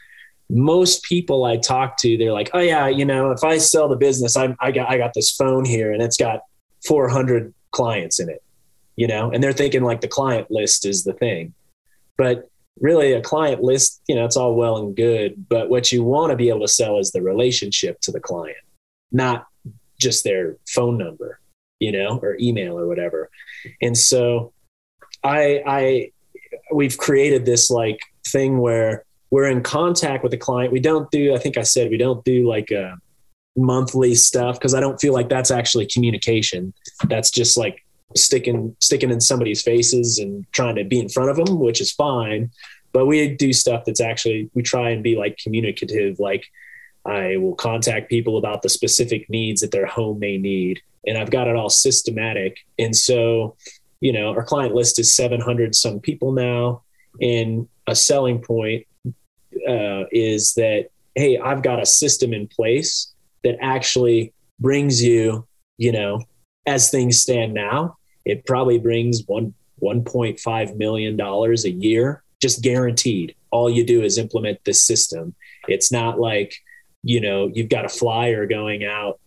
[0.50, 3.96] most people I talk to, they're like, oh yeah, you know, if I sell the
[3.96, 6.42] business, I'm, I got, I got this phone here and it's got
[6.86, 8.44] 400 clients in it,
[8.96, 11.54] you know, and they're thinking like the client list is the thing.
[12.18, 16.04] But really a client list, you know, it's all well and good, but what you
[16.04, 18.58] want to be able to sell is the relationship to the client,
[19.12, 19.48] not
[20.00, 21.40] just their phone number,
[21.80, 23.30] you know, or email or whatever.
[23.82, 24.54] And so
[25.24, 26.12] I I
[26.74, 30.72] we've created this like thing where we're in contact with the client.
[30.72, 32.98] We don't do, I think I said we don't do like a
[33.56, 36.74] monthly stuff because I don't feel like that's actually communication.
[37.08, 37.85] That's just like
[38.16, 41.92] sticking sticking in somebody's faces and trying to be in front of them, which is
[41.92, 42.52] fine.
[42.94, 46.20] But we do stuff that's actually we try and be like communicative.
[46.20, 46.46] Like
[47.06, 51.32] I will contact people about the specific needs that their home may need, and I've
[51.32, 52.60] got it all systematic.
[52.80, 53.56] And so,
[54.00, 56.84] you know, our client list is 700 some people now,
[57.22, 58.88] and a selling point
[59.68, 65.48] uh, is that hey, I've got a system in place that actually brings you,
[65.78, 66.22] you know,
[66.66, 73.36] as things stand now, it probably brings one $1.5 million a year, just guaranteed.
[73.52, 75.36] All you do is implement this system.
[75.68, 76.56] It's not like,
[77.04, 79.20] you know, you've got a flyer going out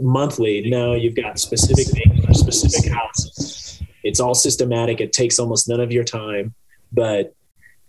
[0.00, 0.68] monthly.
[0.68, 3.82] No, you've got specific things for specific houses.
[4.02, 5.00] It's all systematic.
[5.00, 6.54] It takes almost none of your time.
[6.92, 7.34] But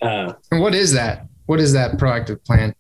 [0.01, 1.27] uh, and what is that?
[1.45, 2.75] What is that proactive plan?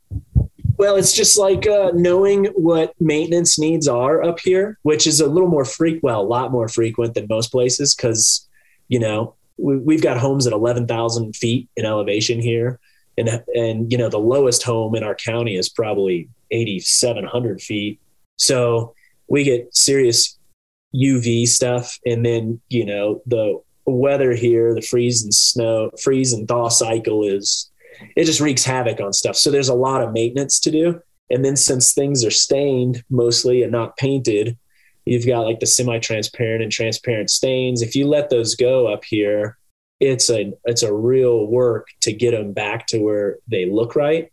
[0.77, 5.27] Well, it's just like uh, knowing what maintenance needs are up here, which is a
[5.27, 8.47] little more frequent, well, a lot more frequent than most places because,
[8.87, 12.79] you know, we, have got homes at 11,000 feet in elevation here.
[13.17, 17.99] And, and, you know, the lowest home in our county is probably 8,700 feet.
[18.37, 18.95] So
[19.27, 20.39] we get serious
[20.95, 21.99] UV stuff.
[22.05, 27.23] And then, you know, the weather here, the freeze and snow, freeze and thaw cycle
[27.23, 27.69] is,
[28.15, 29.35] it just wreaks havoc on stuff.
[29.35, 31.01] So there's a lot of maintenance to do.
[31.29, 34.57] And then since things are stained mostly and not painted,
[35.05, 37.81] you've got like the semi-transparent and transparent stains.
[37.81, 39.57] If you let those go up here,
[39.99, 44.31] it's a it's a real work to get them back to where they look right.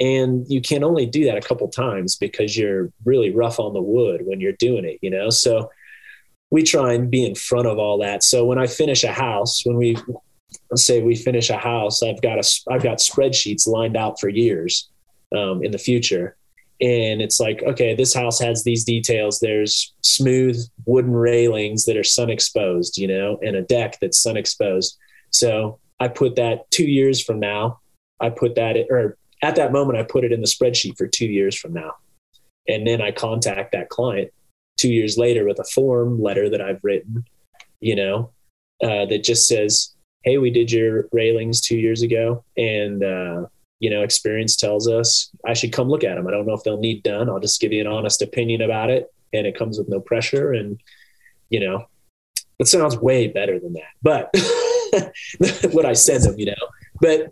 [0.00, 3.82] And you can only do that a couple times because you're really rough on the
[3.82, 5.30] wood when you're doing it, you know?
[5.30, 5.70] So
[6.50, 8.24] we try and be in front of all that.
[8.24, 9.96] So when I finish a house, when we
[10.72, 14.28] let's say we finish a house, I've got a I've got spreadsheets lined out for
[14.28, 14.90] years
[15.36, 16.36] um, in the future,
[16.80, 19.38] and it's like okay, this house has these details.
[19.38, 24.38] There's smooth wooden railings that are sun exposed, you know, and a deck that's sun
[24.38, 24.96] exposed.
[25.30, 27.80] So I put that two years from now.
[28.18, 31.26] I put that or at that moment I put it in the spreadsheet for two
[31.26, 31.96] years from now,
[32.66, 34.32] and then I contact that client
[34.78, 37.26] two years later with a form letter that I've written,
[37.80, 38.30] you know,
[38.82, 39.91] uh, that just says,
[40.24, 42.44] Hey, we did your railings two years ago.
[42.56, 43.46] And, uh,
[43.80, 46.28] you know, experience tells us I should come look at them.
[46.28, 47.28] I don't know if they'll need done.
[47.28, 49.12] I'll just give you an honest opinion about it.
[49.32, 50.52] And it comes with no pressure.
[50.52, 50.80] And,
[51.50, 51.86] you know,
[52.58, 53.92] it sounds way better than that.
[54.02, 54.30] But
[55.72, 56.68] what I send them, you know,
[57.00, 57.30] but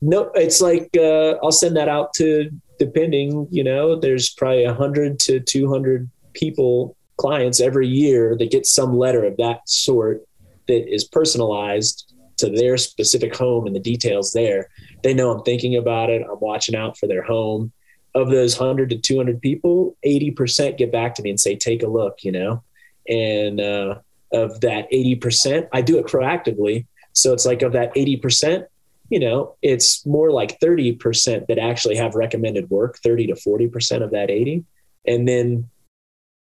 [0.00, 5.18] no, it's like uh, I'll send that out to depending, you know, there's probably hundred
[5.20, 10.22] to 200 people, clients every year that get some letter of that sort
[10.68, 14.68] that is personalized to their specific home and the details there.
[15.02, 16.22] They know I'm thinking about it.
[16.22, 17.72] I'm watching out for their home.
[18.14, 21.86] Of those 100 to 200 people, 80% get back to me and say, take a
[21.86, 22.64] look, you know?
[23.08, 24.00] And uh,
[24.32, 26.86] of that 80%, I do it proactively.
[27.12, 28.66] So it's like of that 80%,
[29.10, 34.10] you know, it's more like 30% that actually have recommended work, 30 to 40% of
[34.10, 34.64] that 80.
[35.06, 35.68] And then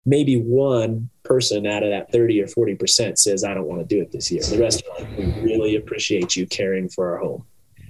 [0.05, 3.99] maybe one person out of that 30 or 40% says, I don't want to do
[3.99, 4.43] it this year.
[4.43, 7.43] The rest like, we really appreciate you caring for our home.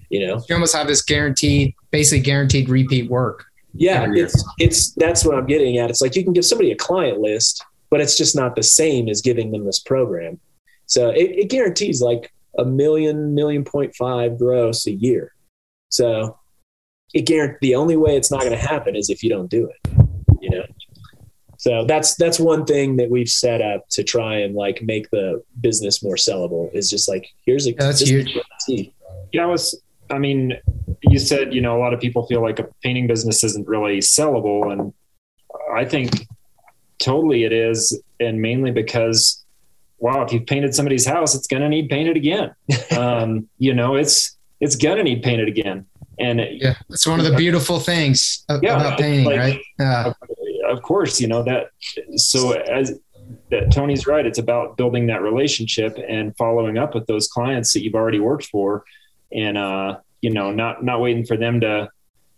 [0.10, 3.46] You know, you almost have this guaranteed, basically guaranteed repeat work.
[3.74, 4.08] Yeah.
[4.14, 5.90] It's, it's, that's what I'm getting at.
[5.90, 9.10] It's like you can give somebody a client list, but it's just not the same
[9.10, 10.40] as giving them this program.
[10.86, 15.34] So it, it guarantees like a million, million point five gross a year.
[15.90, 16.40] So
[17.14, 19.70] it guarantees the only way it's not going to happen is if you don't do
[19.70, 20.03] it?
[21.64, 25.42] So that's that's one thing that we've set up to try and like make the
[25.62, 26.70] business more sellable.
[26.76, 28.38] Is just like here's a yeah, that's huge.
[29.32, 29.82] Yeah, I was.
[30.10, 30.58] I mean,
[31.04, 34.00] you said you know a lot of people feel like a painting business isn't really
[34.00, 34.94] sellable, and
[35.74, 36.28] I think
[37.00, 39.42] totally it is, and mainly because
[40.00, 42.54] wow, if you've painted somebody's house, it's going to need painted again.
[42.98, 45.86] um, you know, it's it's going to need painted again.
[46.20, 49.62] And yeah, it's one of the beautiful things yeah, about painting, like, right?
[49.80, 50.12] Yeah
[50.64, 51.68] of course, you know that.
[52.16, 53.00] So as
[53.50, 57.84] that Tony's right, it's about building that relationship and following up with those clients that
[57.84, 58.84] you've already worked for,
[59.32, 61.90] and uh, you know, not not waiting for them to,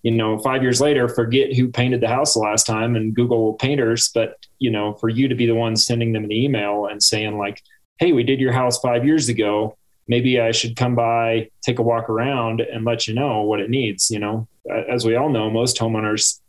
[0.03, 3.53] you know, five years later forget who painted the house the last time and Google
[3.53, 7.01] painters, but you know, for you to be the one sending them an email and
[7.01, 7.61] saying like,
[7.99, 11.81] "Hey, we did your house five years ago." Maybe I should come by, take a
[11.81, 14.11] walk around, and let you know what it needs.
[14.11, 14.47] You know,
[14.89, 16.39] as we all know, most homeowners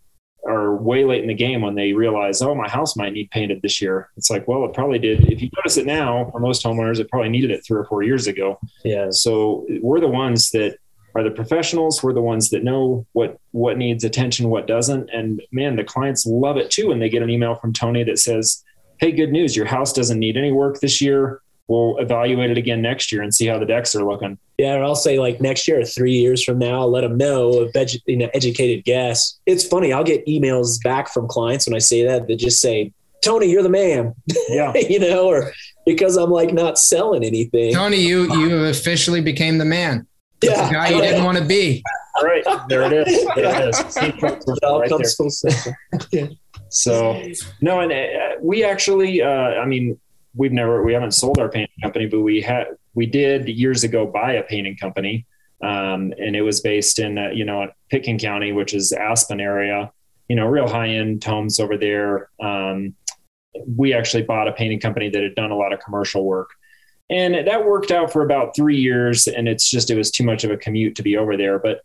[0.46, 3.62] are way late in the game when they realize, oh, my house might need painted
[3.62, 4.10] this year.
[4.16, 5.30] It's like, well, it probably did.
[5.30, 8.02] If you notice it now, for most homeowners, it probably needed it three or four
[8.02, 8.58] years ago.
[8.84, 9.08] Yeah.
[9.10, 10.78] So we're the ones that
[11.14, 12.02] are the professionals.
[12.02, 15.10] We're the ones that know what what needs attention, what doesn't.
[15.10, 18.18] And man, the clients love it too when they get an email from Tony that
[18.18, 18.62] says,
[19.00, 19.56] "Hey, good news!
[19.56, 23.34] Your house doesn't need any work this year we'll evaluate it again next year and
[23.34, 24.38] see how the decks are looking.
[24.58, 27.16] Yeah, or I'll say like next year or three years from now, I'll let them
[27.16, 29.38] know a edu- you know, educated guess.
[29.46, 29.92] It's funny.
[29.92, 32.92] I'll get emails back from clients when I say that that just say,
[33.22, 34.14] Tony, you're the man.
[34.48, 34.72] Yeah.
[34.88, 35.52] you know, or
[35.84, 37.74] because I'm like not selling anything.
[37.74, 40.06] Tony, you you officially became the man.
[40.42, 40.68] yeah.
[40.68, 41.82] The guy you didn't want to be.
[42.16, 42.44] All right.
[42.68, 43.26] There it is.
[43.34, 43.96] There it is.
[43.96, 45.74] it all right comes full circle.
[46.68, 47.22] So
[47.60, 49.98] no, and uh, we actually, uh, I mean,
[50.36, 54.06] we've never we haven't sold our painting company, but we had we did years ago
[54.06, 55.26] buy a painting company,
[55.62, 59.90] um, and it was based in uh, you know Pitkin County, which is Aspen area.
[60.28, 62.30] You know, real high end homes over there.
[62.40, 62.94] Um,
[63.76, 66.50] we actually bought a painting company that had done a lot of commercial work.
[67.08, 69.28] And that worked out for about three years.
[69.28, 71.58] And it's just, it was too much of a commute to be over there.
[71.58, 71.82] But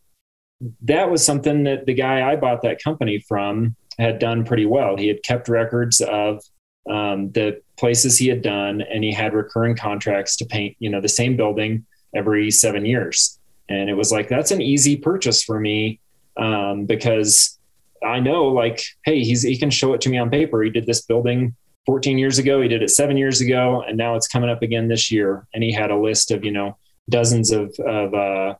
[0.81, 4.97] that was something that the guy I bought that company from had done pretty well.
[4.97, 6.43] He had kept records of
[6.89, 11.01] um, the places he had done, and he had recurring contracts to paint, you know,
[11.01, 13.39] the same building every seven years.
[13.69, 15.99] And it was like that's an easy purchase for me
[16.37, 17.57] um, because
[18.03, 20.61] I know, like, hey, he's he can show it to me on paper.
[20.61, 21.55] He did this building
[21.85, 22.61] 14 years ago.
[22.61, 25.47] He did it seven years ago, and now it's coming up again this year.
[25.53, 26.77] And he had a list of you know
[27.09, 28.55] dozens of of uh,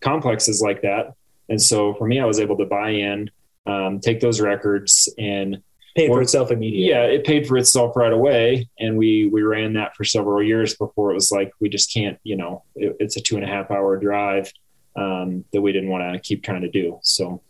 [0.00, 1.14] complexes like that.
[1.48, 3.30] And so for me, I was able to buy in,
[3.66, 5.62] um, take those records and
[5.94, 6.88] paid for itself immediately.
[6.88, 10.74] Yeah, it paid for itself right away, and we we ran that for several years
[10.74, 12.18] before it was like we just can't.
[12.24, 14.52] You know, it, it's a two and a half hour drive
[14.96, 16.98] um, that we didn't want to keep trying to do.
[17.02, 17.42] So,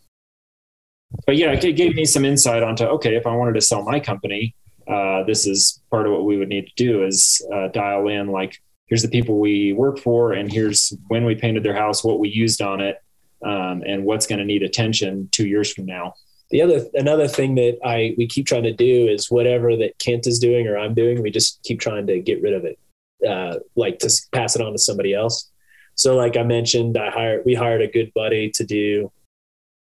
[1.27, 4.01] but yeah, it gave me some insight onto okay, if I wanted to sell my
[4.01, 4.55] company,
[4.89, 8.29] uh, this is part of what we would need to do is uh, dial in
[8.29, 12.19] like here's the people we work for, and here's when we painted their house, what
[12.19, 12.97] we used on it,
[13.45, 16.15] um, and what's going to need attention two years from now
[16.53, 20.27] the other another thing that I we keep trying to do is whatever that Kent
[20.27, 22.79] is doing or I'm doing, we just keep trying to get rid of it,
[23.27, 25.51] uh, like to pass it on to somebody else.
[25.95, 29.11] So, like I mentioned, I hired we hired a good buddy to do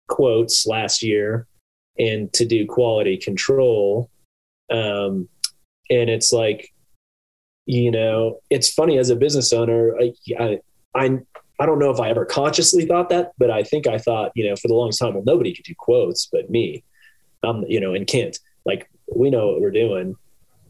[0.09, 1.47] quotes last year
[1.99, 4.11] and to do quality control.
[4.71, 5.29] Um,
[5.91, 6.73] and it's like,
[7.67, 10.59] you know, it's funny as a business owner, I, I,
[10.95, 11.19] I
[11.65, 14.47] I don't know if I ever consciously thought that, but I think I thought, you
[14.47, 16.85] know, for the longest time, well, nobody could do quotes but me.
[17.43, 18.39] Um, you know, and Kent.
[18.67, 20.15] Like we know what we're doing.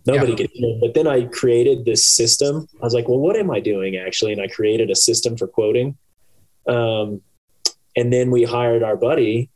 [0.06, 0.36] Nobody yeah.
[0.36, 0.80] could do it.
[0.80, 2.68] But then I created this system.
[2.80, 4.34] I was like, well, what am I doing actually?
[4.34, 5.98] And I created a system for quoting.
[6.68, 7.22] Um,
[7.96, 9.50] and then we hired our buddy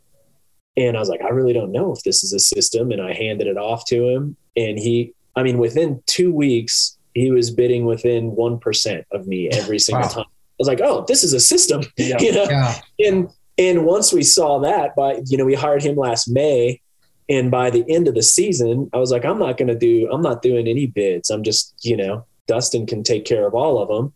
[0.76, 2.91] and I was like, I really don't know if this is a system.
[2.91, 4.36] And I handed it off to him.
[4.57, 9.78] And he, I mean, within two weeks, he was bidding within 1% of me every
[9.78, 10.09] single wow.
[10.09, 10.24] time
[10.59, 12.17] was like, oh, this is a system, yeah.
[12.21, 12.47] you know?
[12.49, 12.81] Yeah.
[13.01, 16.81] And, and once we saw that by, you know, we hired him last May
[17.29, 20.09] and by the end of the season, I was like, I'm not going to do,
[20.11, 21.31] I'm not doing any bids.
[21.31, 24.15] I'm just, you know, Dustin can take care of all of them.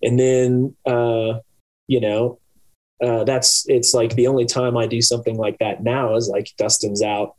[0.00, 1.40] And then, uh,
[1.88, 2.38] you know,
[3.02, 6.52] uh, that's, it's like the only time I do something like that now is like
[6.56, 7.34] Dustin's out.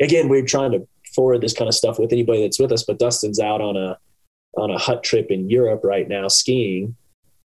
[0.00, 2.98] Again, we're trying to forward this kind of stuff with anybody that's with us, but
[2.98, 3.98] Dustin's out on a,
[4.56, 6.94] on a hut trip in Europe right now skiing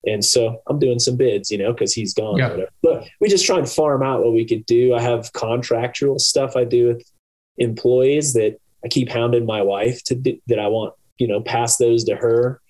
[0.05, 2.37] and so I'm doing some bids, you know, because he's gone.
[2.37, 2.65] Yeah.
[2.81, 4.93] But we just try and farm out what we could do.
[4.93, 7.09] I have contractual stuff I do with
[7.57, 11.77] employees that I keep hounding my wife to do, that I want, you know, pass
[11.77, 12.61] those to her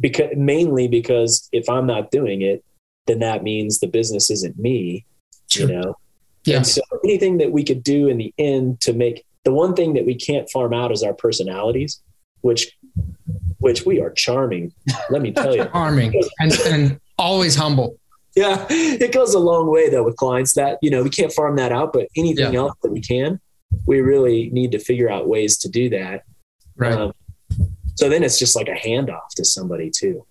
[0.00, 2.64] because mainly because if I'm not doing it,
[3.06, 5.06] then that means the business isn't me,
[5.50, 5.68] sure.
[5.68, 5.96] you know?
[6.44, 6.56] Yeah.
[6.56, 9.94] And so anything that we could do in the end to make the one thing
[9.94, 12.00] that we can't farm out is our personalities,
[12.42, 12.76] which
[13.62, 14.72] which we are charming.
[15.08, 17.96] Let me tell you, charming and, and always humble.
[18.34, 21.56] Yeah, it goes a long way though with clients that you know we can't farm
[21.56, 22.60] that out, but anything yeah.
[22.60, 23.40] else that we can,
[23.86, 26.24] we really need to figure out ways to do that.
[26.76, 26.92] Right.
[26.92, 27.12] Um,
[27.94, 30.26] so then it's just like a handoff to somebody too.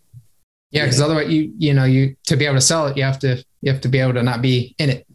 [0.71, 3.19] Yeah, because otherwise you you know you to be able to sell it, you have
[3.19, 5.07] to you have to be able to not be in it.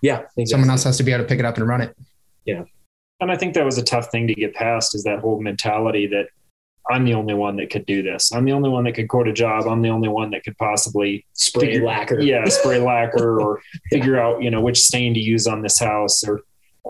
[0.00, 0.46] Yeah, exactly.
[0.46, 1.96] someone else has to be able to pick it up and run it.
[2.44, 2.64] Yeah,
[3.20, 6.06] and I think that was a tough thing to get past is that whole mentality
[6.08, 6.28] that
[6.90, 8.32] I'm the only one that could do this.
[8.32, 9.66] I'm the only one that could quote a job.
[9.66, 12.20] I'm the only one that could possibly spray figure, lacquer.
[12.20, 13.60] Yeah, spray lacquer or
[13.90, 16.42] figure out, you know, which stain to use on this house or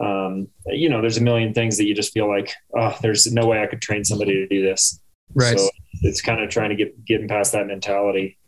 [0.03, 3.47] um, you know, there's a million things that you just feel like, oh, there's no
[3.47, 5.01] way I could train somebody to do this.
[5.35, 5.59] Right.
[5.59, 5.69] So
[6.03, 8.39] it's kind of trying to get getting past that mentality.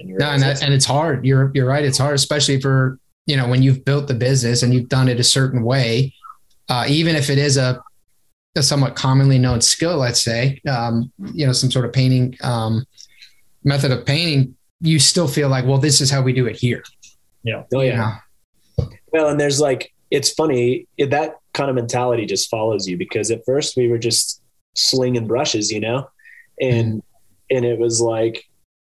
[0.00, 1.24] And, no, and, that, and it's hard.
[1.24, 1.84] You're you're right.
[1.84, 5.20] It's hard, especially for you know when you've built the business and you've done it
[5.20, 6.14] a certain way.
[6.68, 7.82] Uh, even if it is a
[8.56, 12.84] a somewhat commonly known skill, let's say, um, you know, some sort of painting um,
[13.64, 16.84] method of painting, you still feel like, well, this is how we do it here.
[17.42, 17.64] Yeah.
[17.74, 18.18] Oh, yeah.
[19.12, 23.44] Well, and there's like, it's funny that kind of mentality just follows you because at
[23.44, 24.42] first we were just
[24.74, 26.08] slinging brushes, you know,
[26.60, 27.56] and mm-hmm.
[27.56, 28.44] and it was like,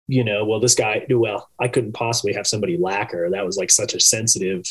[0.07, 3.31] you know, well, this guy, well, I couldn't possibly have somebody lacquer.
[3.31, 4.63] That was like such a sensitive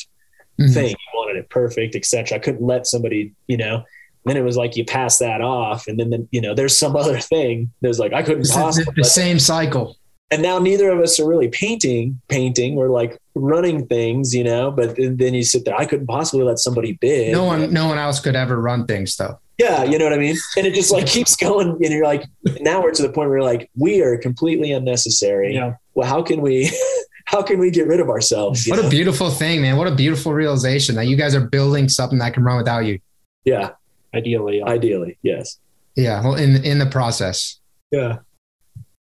[0.59, 0.71] mm-hmm.
[0.73, 0.95] thing.
[0.95, 2.37] I wanted it perfect, etc.
[2.37, 3.83] I couldn't let somebody, you know,
[4.25, 6.95] then it was like you pass that off, and then the, you know there's some
[7.03, 7.71] other thing.
[7.81, 9.97] There's like I couldn't possibly the, the same cycle.
[10.31, 12.19] And now neither of us are really painting.
[12.27, 14.71] Painting, we're like running things, you know.
[14.71, 15.75] But then you sit there.
[15.75, 17.33] I couldn't possibly let somebody bid.
[17.33, 19.39] No one, no one else could ever run things though.
[19.59, 20.35] Yeah, you know what I mean.
[20.57, 22.25] And it just like keeps going, and you're like,
[22.61, 25.53] now we're to the point where we're like, we are completely unnecessary.
[25.53, 25.75] Yeah.
[25.93, 26.71] Well, how can we?
[27.25, 28.67] how can we get rid of ourselves?
[28.67, 28.87] What know?
[28.87, 29.77] a beautiful thing, man!
[29.77, 32.99] What a beautiful realization that you guys are building something that can run without you.
[33.45, 33.71] Yeah,
[34.13, 35.57] Ideally, ideally, yes.
[35.95, 36.21] Yeah.
[36.21, 37.59] Well, in in the process.
[37.91, 38.19] Yeah.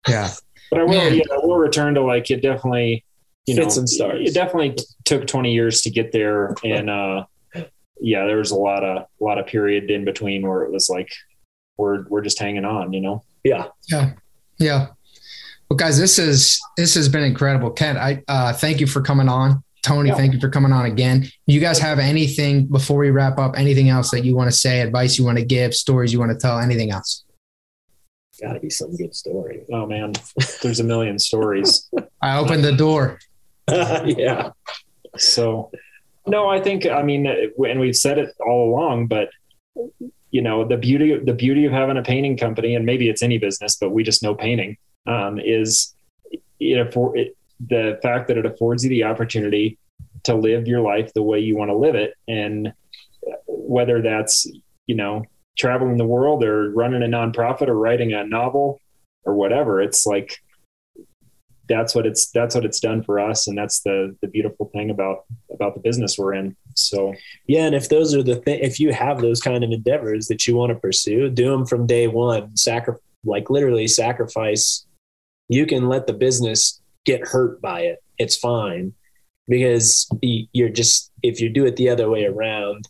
[0.08, 0.32] Yeah.
[0.72, 3.06] But I will, yeah, I will return to like it definitely
[3.46, 4.30] you Fits know, and starts.
[4.30, 4.76] it definitely
[5.06, 6.56] took 20 years to get there.
[6.64, 7.26] And, uh,
[8.02, 10.90] yeah, there was a lot of, a lot of period in between where it was
[10.90, 11.10] like,
[11.78, 13.24] we're, we're just hanging on, you know?
[13.44, 13.68] Yeah.
[13.90, 14.14] Yeah.
[14.58, 14.88] Yeah.
[15.70, 17.72] Well, guys, this is, this has been incredible.
[17.72, 19.64] Kent, I, uh, thank you for coming on.
[19.86, 20.16] Tony, Yeah.
[20.16, 21.28] thank you for coming on again.
[21.46, 23.54] You guys have anything before we wrap up?
[23.56, 26.32] Anything else that you want to say, advice you want to give, stories you want
[26.32, 27.24] to tell, anything else?
[28.42, 29.64] Gotta be some good story.
[29.72, 30.14] Oh man,
[30.64, 31.88] there's a million stories.
[32.22, 33.20] I opened the door.
[33.70, 34.50] yeah.
[35.18, 35.70] So,
[36.26, 39.30] no, I think I mean, and we've said it all along, but
[40.32, 43.38] you know, the beauty the beauty of having a painting company, and maybe it's any
[43.38, 45.94] business, but we just know painting um, is
[46.60, 49.78] it, affor- it the fact that it affords you the opportunity
[50.24, 52.74] to live your life the way you want to live it, and
[53.48, 54.48] whether that's
[54.88, 55.24] you know
[55.58, 58.80] traveling the world or running a nonprofit or writing a novel
[59.24, 60.40] or whatever, it's like
[61.68, 63.48] that's what it's that's what it's done for us.
[63.48, 66.56] And that's the the beautiful thing about about the business we're in.
[66.76, 67.14] So.
[67.48, 70.56] Yeah, and if those are the if you have those kind of endeavors that you
[70.56, 72.56] want to pursue, do them from day one.
[72.56, 74.86] Sacri- like literally sacrifice.
[75.50, 78.00] You can let the business get hurt by it.
[78.18, 78.94] It's fine
[79.48, 82.88] because you're just if you do it the other way around,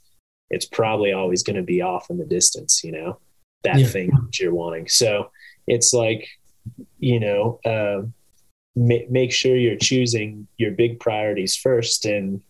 [0.49, 2.81] it's probably always going to be off in the distance.
[2.83, 3.19] You know
[3.63, 3.87] that Yeah.
[3.87, 4.87] thing that you're wanting.
[4.87, 5.31] So
[5.67, 6.27] it's like
[6.99, 7.59] you know.
[7.65, 8.13] Um,
[8.75, 12.41] ma- make sure you're choosing your big priorities first and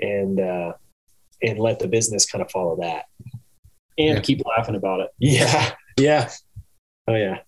[0.00, 0.72] and uh
[1.42, 3.04] and let the business kind of follow that
[3.98, 4.20] and Yeah.
[4.20, 6.30] keep laughing about it yeah yeah
[7.08, 7.40] oh yeah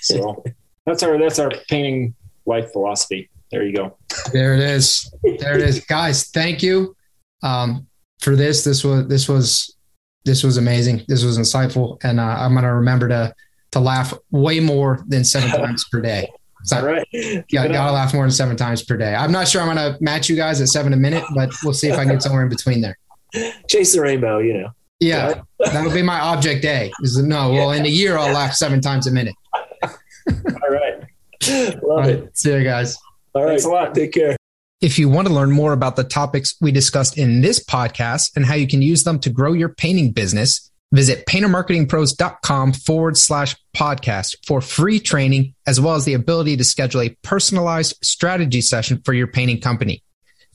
[0.00, 0.42] so
[0.86, 2.14] that's our that's our painting
[2.46, 3.96] life philosophy there you go
[4.32, 5.12] There it is.
[5.22, 5.80] There it is.
[5.88, 6.96] Guys, thank you
[7.42, 7.86] um,
[8.20, 8.64] for this.
[8.64, 9.76] This was this was
[10.24, 11.02] this was amazing.
[11.06, 13.34] This was insightful, and uh, I'm gonna remember to
[13.72, 16.28] to laugh way more than seven times per day.
[16.64, 17.92] So, all right yeah, Keep it gotta up.
[17.92, 19.14] laugh more than seven times per day.
[19.14, 21.88] I'm not sure I'm gonna match you guys at seven a minute, but we'll see
[21.88, 22.96] if I can get somewhere in between there.
[23.68, 24.68] chase the rainbow you know
[25.00, 26.90] Yeah, that'll be my object day.
[27.02, 29.34] Is no, well, in a year I'll laugh seven times a minute.
[29.82, 31.02] all right
[31.48, 32.96] love All it right, see you guys.
[33.34, 33.94] all right Thanks a lot.
[33.94, 34.36] take care
[34.80, 38.44] If you want to learn more about the topics we discussed in this podcast and
[38.44, 44.36] how you can use them to grow your painting business, visit paintermarketingpros.com forward slash podcast
[44.46, 49.12] for free training, as well as the ability to schedule a personalized strategy session for
[49.14, 50.02] your painting company.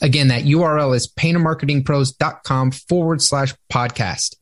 [0.02, 4.36] Again, that URL is paintermarketingpros.com forward slash podcast.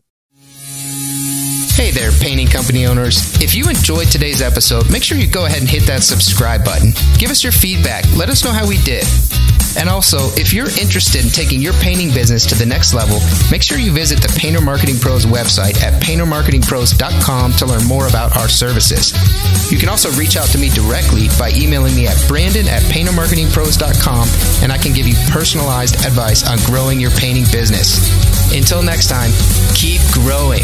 [1.76, 3.36] Hey there, painting company owners.
[3.42, 6.94] If you enjoyed today's episode, make sure you go ahead and hit that subscribe button.
[7.20, 8.06] Give us your feedback.
[8.16, 9.04] Let us know how we did.
[9.76, 13.20] And also, if you're interested in taking your painting business to the next level,
[13.52, 18.38] make sure you visit the Painter Marketing Pros website at paintermarketingpros.com to learn more about
[18.38, 19.12] our services.
[19.70, 24.64] You can also reach out to me directly by emailing me at brandon at paintermarketingpros.com
[24.64, 28.00] and I can give you personalized advice on growing your painting business.
[28.56, 29.32] Until next time,
[29.76, 30.64] keep growing.